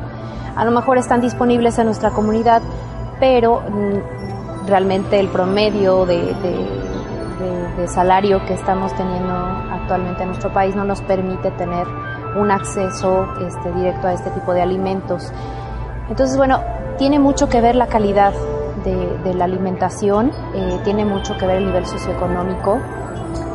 [0.56, 2.60] A lo mejor están disponibles en nuestra comunidad,
[3.18, 6.34] pero mm, realmente el promedio de,
[7.88, 11.86] salario que estamos teniendo actualmente en nuestro país no nos permite tener
[12.36, 15.32] un acceso este, directo a este tipo de alimentos.
[16.08, 16.60] Entonces, bueno,
[16.98, 18.32] tiene mucho que ver la calidad
[18.84, 22.78] de, la alimentación, eh, tiene mucho que ver el nivel socioeconómico,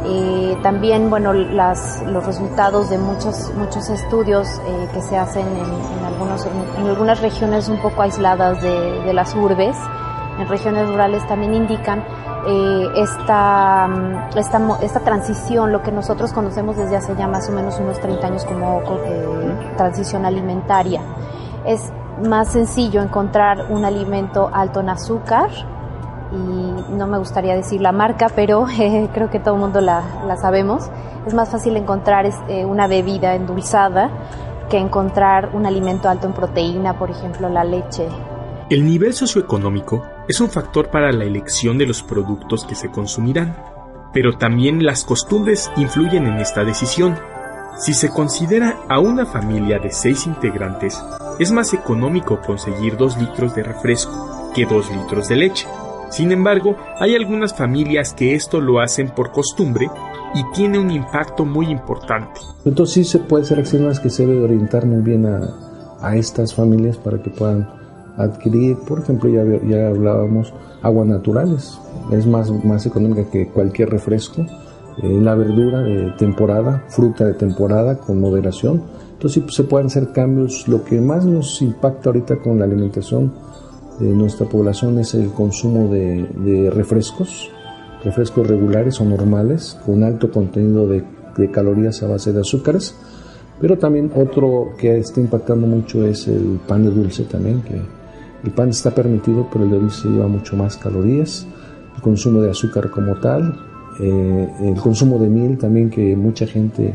[0.07, 6.47] eh, también, bueno, los resultados de muchos, muchos estudios eh, que se hacen en, algunos,
[6.77, 9.75] en algunas regiones un poco aisladas de, de, las urbes,
[10.39, 12.03] en regiones rurales también indican
[12.47, 17.51] eh, esta, mm, esta, esta, transición, lo que nosotros conocemos desde hace ya más o
[17.51, 18.81] menos unos 30 años como
[19.77, 21.01] transición alimentaria.
[21.65, 21.91] Es
[22.23, 25.49] más sencillo encontrar un alimento alto en azúcar,
[26.31, 28.65] y no me gustaría decir la marca, pero
[29.13, 30.03] creo que todo el mundo la,
[30.39, 30.89] sabemos.
[31.25, 34.09] Es más fácil encontrar eh, una bebida endulzada
[34.69, 38.07] que encontrar un alimento alto en proteína, por ejemplo la leche.
[38.69, 43.55] El nivel socioeconómico es un factor para la elección de los productos que se consumirán,
[44.13, 47.15] pero también las costumbres influyen en esta decisión.
[47.77, 50.97] Si se considera a una familia de seis integrantes,
[51.37, 55.67] es más económico conseguir dos litros de refresco que dos litros de leche.
[56.09, 59.89] Sin embargo, hay algunas familias que esto lo hacen por costumbre
[60.33, 62.39] y tiene un impacto muy importante.
[62.63, 65.41] Entonces sí se puede ser acciones que se debe orientar muy bien a,
[66.01, 67.84] a, estas familias para que puedan
[68.17, 71.79] adquirir, por ejemplo, ya, hablábamos, aguas naturales,
[72.11, 74.45] es más, más económica que cualquier refresco,
[75.01, 78.83] eh, la verdura de temporada, fruta de temporada con moderación,
[79.13, 83.33] entonces sí se pueden hacer cambios, lo que más nos impacta ahorita con la alimentación
[83.99, 87.49] de nuestra población es el consumo de, refrescos,
[88.03, 91.03] refrescos regulares o normales, con alto contenido de,
[91.51, 92.95] calorías a base de azúcares,
[93.59, 97.81] pero también otro que está impactando mucho es el pan de dulce también, que
[98.45, 101.47] el pan está permitido, pero el de dulce lleva mucho más calorías,
[101.95, 103.59] el consumo de azúcar como tal,
[103.99, 106.93] eh, el consumo de miel también que mucha gente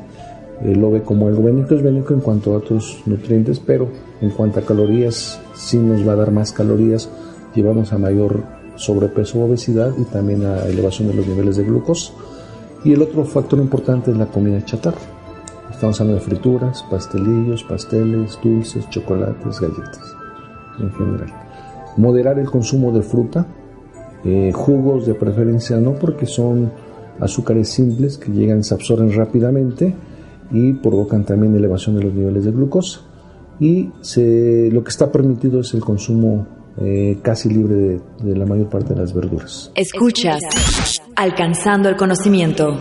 [0.63, 3.89] eh, lo ve como algo bénico, es bénico en cuanto a otros nutrientes, pero
[4.21, 7.11] en cuanto a calorías sí nos va a dar más calorías,
[7.53, 8.45] llevamos a mayor
[8.77, 12.13] sobrepeso o obesidad y también a elevación de los niveles de glucosa.
[12.85, 15.01] Y el otro factor importante es la comida chatarra.
[15.71, 20.20] Estamos hablando de frituras, pastelillos, pasteles, dulces, chocolates, galletas
[20.81, 21.33] en general.
[21.97, 23.47] Moderar el consumo de fruta,
[24.25, 26.71] eh, jugos de preferencia no porque son
[27.21, 29.95] azúcares simples que llegan, se absorben rápidamente
[30.51, 33.01] y provocan también elevación de los niveles de glucosa
[33.61, 36.47] y se, lo que está permitido es el consumo
[36.81, 39.71] eh, casi libre de, de la mayor parte de las verduras.
[39.75, 40.41] Escuchas,
[41.15, 42.77] alcanzando el conocimiento.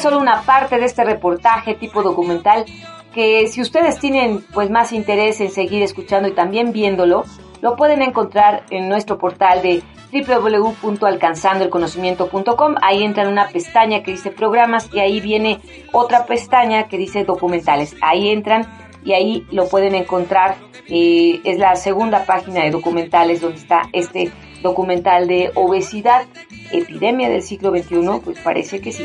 [0.00, 2.64] Es solo una parte de este reportaje tipo documental
[3.12, 7.24] que si ustedes tienen pues más interés en seguir escuchando y también viéndolo,
[7.60, 12.76] lo pueden encontrar en nuestro portal de www.alcanzandoelconocimiento.com.
[12.80, 15.60] Ahí entran una pestaña que dice programas y ahí viene
[15.92, 17.94] otra pestaña que dice documentales.
[18.00, 18.66] Ahí entran
[19.04, 20.56] y ahí lo pueden encontrar.
[20.88, 24.32] Eh, es la segunda página de documentales donde está este
[24.62, 26.26] documental de obesidad,
[26.72, 29.04] epidemia del siglo XXI, pues parece que sí.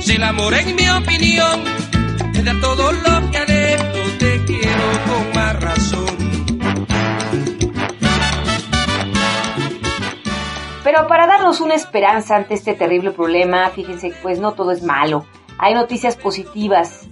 [0.00, 1.62] Si el amor en mi opinión
[2.32, 3.84] te da todo lo que anhelo,
[4.18, 6.06] te quiero con más razón.
[10.82, 15.24] Pero para darnos una esperanza ante este terrible problema, fíjense, pues no todo es malo.
[15.58, 17.06] Hay noticias positivas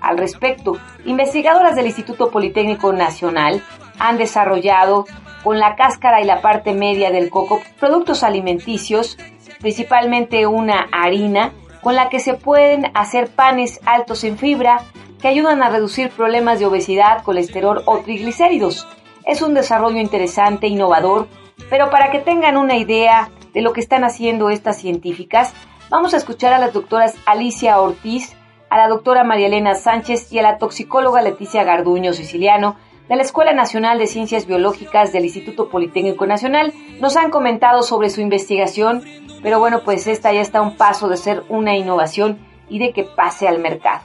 [0.00, 0.78] al respecto.
[1.04, 3.62] Investigadoras del Instituto Politécnico Nacional
[3.98, 5.06] han desarrollado
[5.44, 9.18] con la cáscara y la parte media del coco productos alimenticios,
[9.60, 11.52] principalmente una harina
[11.82, 14.80] con la que se pueden hacer panes altos en fibra
[15.20, 18.88] que ayudan a reducir problemas de obesidad, colesterol o triglicéridos.
[19.26, 21.28] Es un desarrollo interesante, innovador,
[21.68, 25.54] pero para que tengan una idea de lo que están haciendo estas científicas,
[25.90, 28.34] vamos a escuchar a las doctoras Alicia Ortiz,
[28.70, 32.76] a la doctora María Elena Sánchez y a la toxicóloga Leticia Garduño Siciliano
[33.08, 36.72] de la Escuela Nacional de Ciencias Biológicas del Instituto Politécnico Nacional.
[37.00, 39.02] Nos han comentado sobre su investigación
[39.44, 42.38] pero bueno, pues esta ya está a un paso de ser una innovación
[42.70, 44.00] y de que pase al mercado.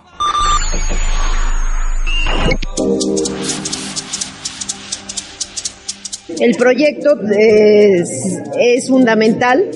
[6.42, 9.72] El proyecto es, fundamental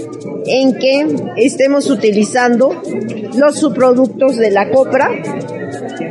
[0.48, 2.82] en que estemos utilizando
[3.38, 5.10] los subproductos de la copra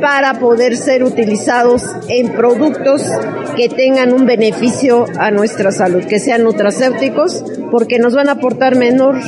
[0.01, 3.03] para poder ser utilizados en productos
[3.55, 8.75] que tengan un beneficio a nuestra salud, que sean nutracéuticos, porque nos van a aportar
[8.75, 9.19] menor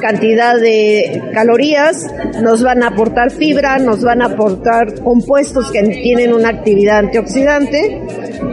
[0.00, 2.06] cantidad de calorías,
[2.42, 8.02] nos van a aportar fibra, nos van a aportar compuestos que tienen una actividad antioxidante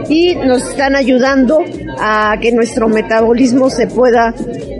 [0.08, 1.60] y nos están ayudando
[1.98, 4.34] a que nuestro metabolismo se pueda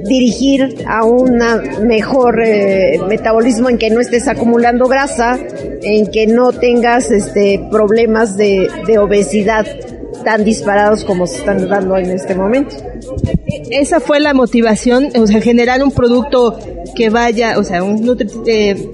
[0.05, 1.39] dirigir a un
[1.86, 5.39] mejor eh, metabolismo en que no estés acumulando grasa,
[5.82, 9.66] en que no tengas este problemas de, de obesidad
[10.25, 12.77] tan disparados como se están dando en este momento.
[13.71, 16.59] Esa fue la motivación, o sea, generar un producto
[16.95, 18.16] que vaya, o sea, un,
[18.47, 18.91] eh,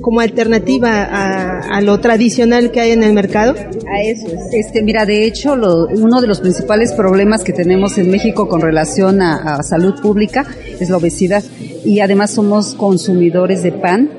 [0.00, 3.54] como alternativa a, lo tradicional que hay en el mercado?
[3.54, 8.48] A eso Este, mira, de hecho, uno de los principales problemas que tenemos en México
[8.48, 10.46] con relación a, salud pública
[10.78, 11.42] es la obesidad.
[11.84, 14.10] Y además somos consumidores de pan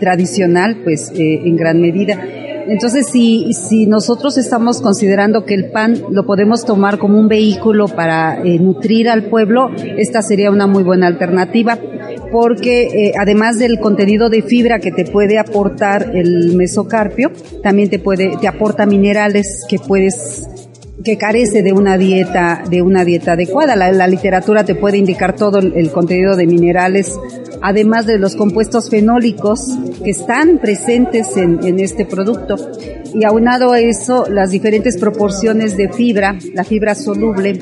[0.00, 2.18] tradicional, pues, eh, en gran medida.
[2.66, 7.88] Entonces, si, si nosotros estamos considerando que el pan lo podemos tomar como un vehículo
[7.88, 11.78] para eh, nutrir al pueblo, esta sería una muy buena alternativa,
[12.32, 17.30] porque eh, además del contenido de fibra que te puede aportar el mesocarpio,
[17.62, 20.48] también te puede, te aporta minerales que puedes
[21.04, 23.76] que carece de una dieta de una dieta adecuada.
[23.76, 27.18] La, literatura te puede indicar todo el, contenido de minerales,
[27.64, 29.66] además de los compuestos fenólicos
[30.04, 32.56] que están presentes en, este producto.
[33.14, 37.58] Y aunado a eso, las diferentes proporciones de fibra, la fibra soluble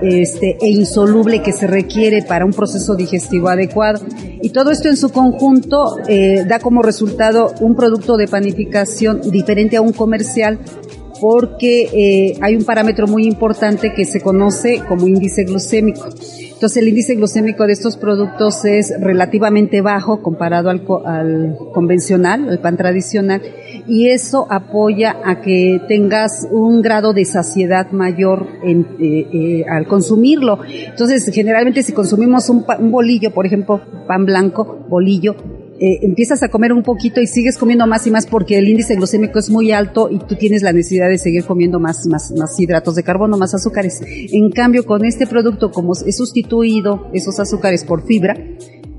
[0.00, 4.04] este, e insoluble que se requiere para un proceso digestivo adecuado.
[4.40, 9.76] Y todo esto en su conjunto eh, da como resultado un producto de panificación diferente
[9.76, 10.60] a un comercial
[11.20, 16.08] porque eh, hay un parámetro muy importante que se conoce como índice glucémico.
[16.62, 20.84] Entonces el índice glucémico de estos productos es relativamente bajo comparado al,
[21.74, 23.42] convencional, al pan tradicional,
[23.88, 29.88] y eso apoya a que tengas un grado de saciedad mayor en, eh, eh, al
[29.88, 30.60] consumirlo.
[30.64, 35.34] Entonces generalmente si consumimos un, un bolillo, por ejemplo, pan blanco, bolillo,
[35.84, 38.94] eh, empiezas a comer un poquito y sigues comiendo más y más porque el índice
[38.94, 42.30] glucémico es muy alto y tú tienes la necesidad de seguir comiendo más, más,
[42.60, 44.00] hidratos de carbono, más azúcares.
[44.06, 48.36] En cambio, con este producto, como es sustituido esos azúcares por fibra,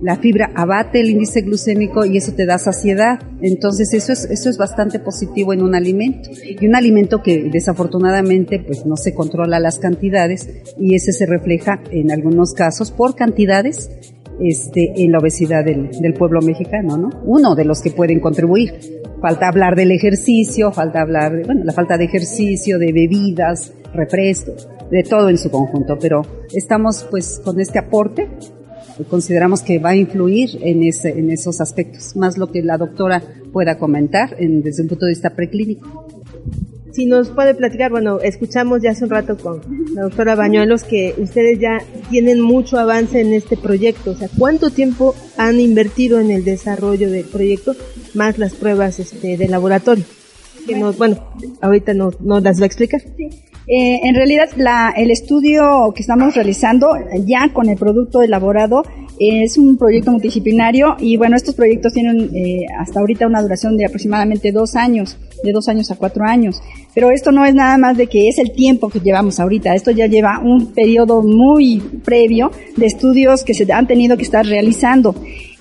[0.01, 3.21] la fibra abate el índice glucémico y eso te da saciedad.
[3.39, 6.31] Entonces eso es, eso es bastante positivo en un alimento.
[6.43, 11.81] Y un alimento que desafortunadamente pues no se controla las cantidades y ese se refleja
[11.91, 13.89] en algunos casos por cantidades
[14.41, 17.09] este, en la obesidad del, pueblo mexicano, ¿no?
[17.25, 18.73] Uno de los que pueden contribuir.
[19.21, 24.67] Falta hablar del ejercicio, falta hablar de, bueno, la falta de ejercicio, de bebidas, refrescos,
[24.91, 26.21] de todo en su conjunto, pero
[26.53, 28.27] estamos pues con este aporte
[29.09, 30.83] consideramos que va a influir en
[31.31, 35.31] esos aspectos, más lo que la doctora pueda comentar en, desde un punto de vista
[35.31, 36.22] preclínico.
[36.93, 39.61] Si nos puede platicar, bueno, escuchamos ya hace un rato con
[39.95, 41.79] la doctora Bañuelos que ustedes ya
[42.11, 44.11] tienen mucho avance en este proyecto.
[44.11, 47.75] O sea, ¿cuánto tiempo han invertido en el desarrollo del proyecto
[48.13, 50.05] más las pruebas este, de laboratorio?
[50.67, 51.17] Que nos, bueno,
[51.61, 53.01] ahorita nos, nos las va a explicar.
[53.17, 53.27] Sí.
[53.67, 56.95] Eh, en realidad, la, el estudio que estamos realizando
[57.25, 58.83] ya con el producto elaborado
[59.19, 63.85] es un proyecto multidisciplinario y bueno, estos proyectos tienen eh, hasta ahorita una duración de
[63.85, 66.61] aproximadamente dos años, de dos años a cuatro años.
[66.93, 69.91] Pero esto no es nada más de que es el tiempo que llevamos ahorita, esto
[69.91, 75.15] ya lleva un periodo muy previo de estudios que se han tenido que estar realizando.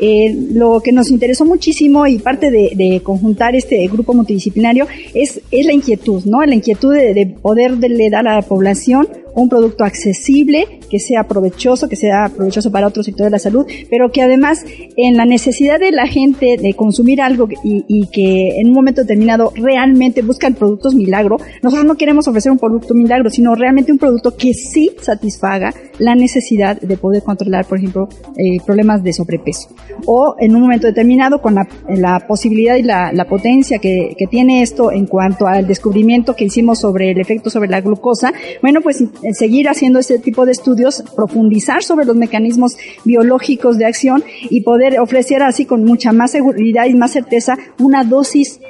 [0.05, 5.65] Eh, lo que nos interesó muchísimo y parte de, conjuntar este grupo multidisciplinario es, es
[5.65, 6.45] la inquietud, ¿no?
[6.45, 11.89] La inquietud de, de poderle dar a la población un producto accesible, que sea provechoso,
[11.89, 14.65] que sea provechoso para otro sector de la salud, pero que además
[14.97, 19.03] en la necesidad de la gente de consumir algo y, y que en un momento
[19.03, 23.99] determinado realmente buscan productos milagro, nosotros no queremos ofrecer un producto milagro, sino realmente un
[23.99, 29.69] producto que sí satisfaga la necesidad de poder controlar, por ejemplo, eh, problemas de sobrepeso.
[30.07, 35.07] O en un momento determinado, con la, posibilidad y la, potencia que, tiene esto en
[35.07, 38.33] cuanto al descubrimiento que hicimos sobre el efecto sobre la glucosa,
[38.63, 44.25] bueno, pues seguir haciendo este tipo de estudios, profundizar sobre los mecanismos biológicos de acción
[44.49, 48.61] y poder ofrecer así con mucha más seguridad y más certeza una dosis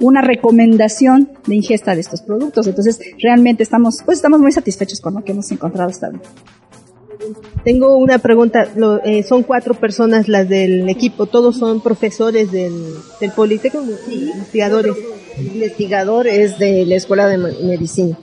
[0.00, 2.66] una recomendación de ingesta de estos productos.
[2.66, 6.20] Entonces, realmente estamos, pues estamos muy satisfechos con lo que hemos encontrado hasta ahora.
[7.64, 8.66] Tengo una pregunta.
[8.76, 11.26] Lo, eh, son cuatro personas las del equipo.
[11.26, 12.72] ¿Todos son profesores del,
[13.20, 13.86] del Politécnico?
[14.06, 14.30] Sí.
[14.32, 14.94] Investigadores.
[15.38, 18.18] Investigador es de la Escuela de Medicina.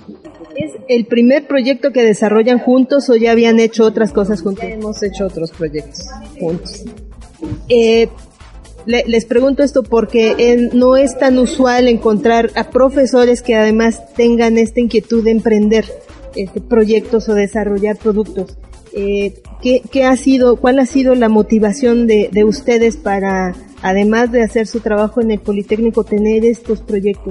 [0.55, 4.63] ¿Es el primer proyecto que desarrollan juntos o ya habían hecho otras cosas juntos?
[4.63, 6.05] Ya hemos hecho otros proyectos
[6.39, 6.83] juntos.
[7.69, 8.09] Eh,
[8.87, 14.57] le, les pregunto esto porque no es tan usual encontrar a profesores que además tengan
[14.57, 15.85] esta inquietud de emprender
[16.35, 18.57] este, proyectos o desarrollar productos.
[18.93, 24.41] Eh, ¿qué, ¿qué, ha sido, cuál ha sido la motivación de ustedes para, además de
[24.41, 27.25] hacer su trabajo en el Politécnico, tener estos proyectos?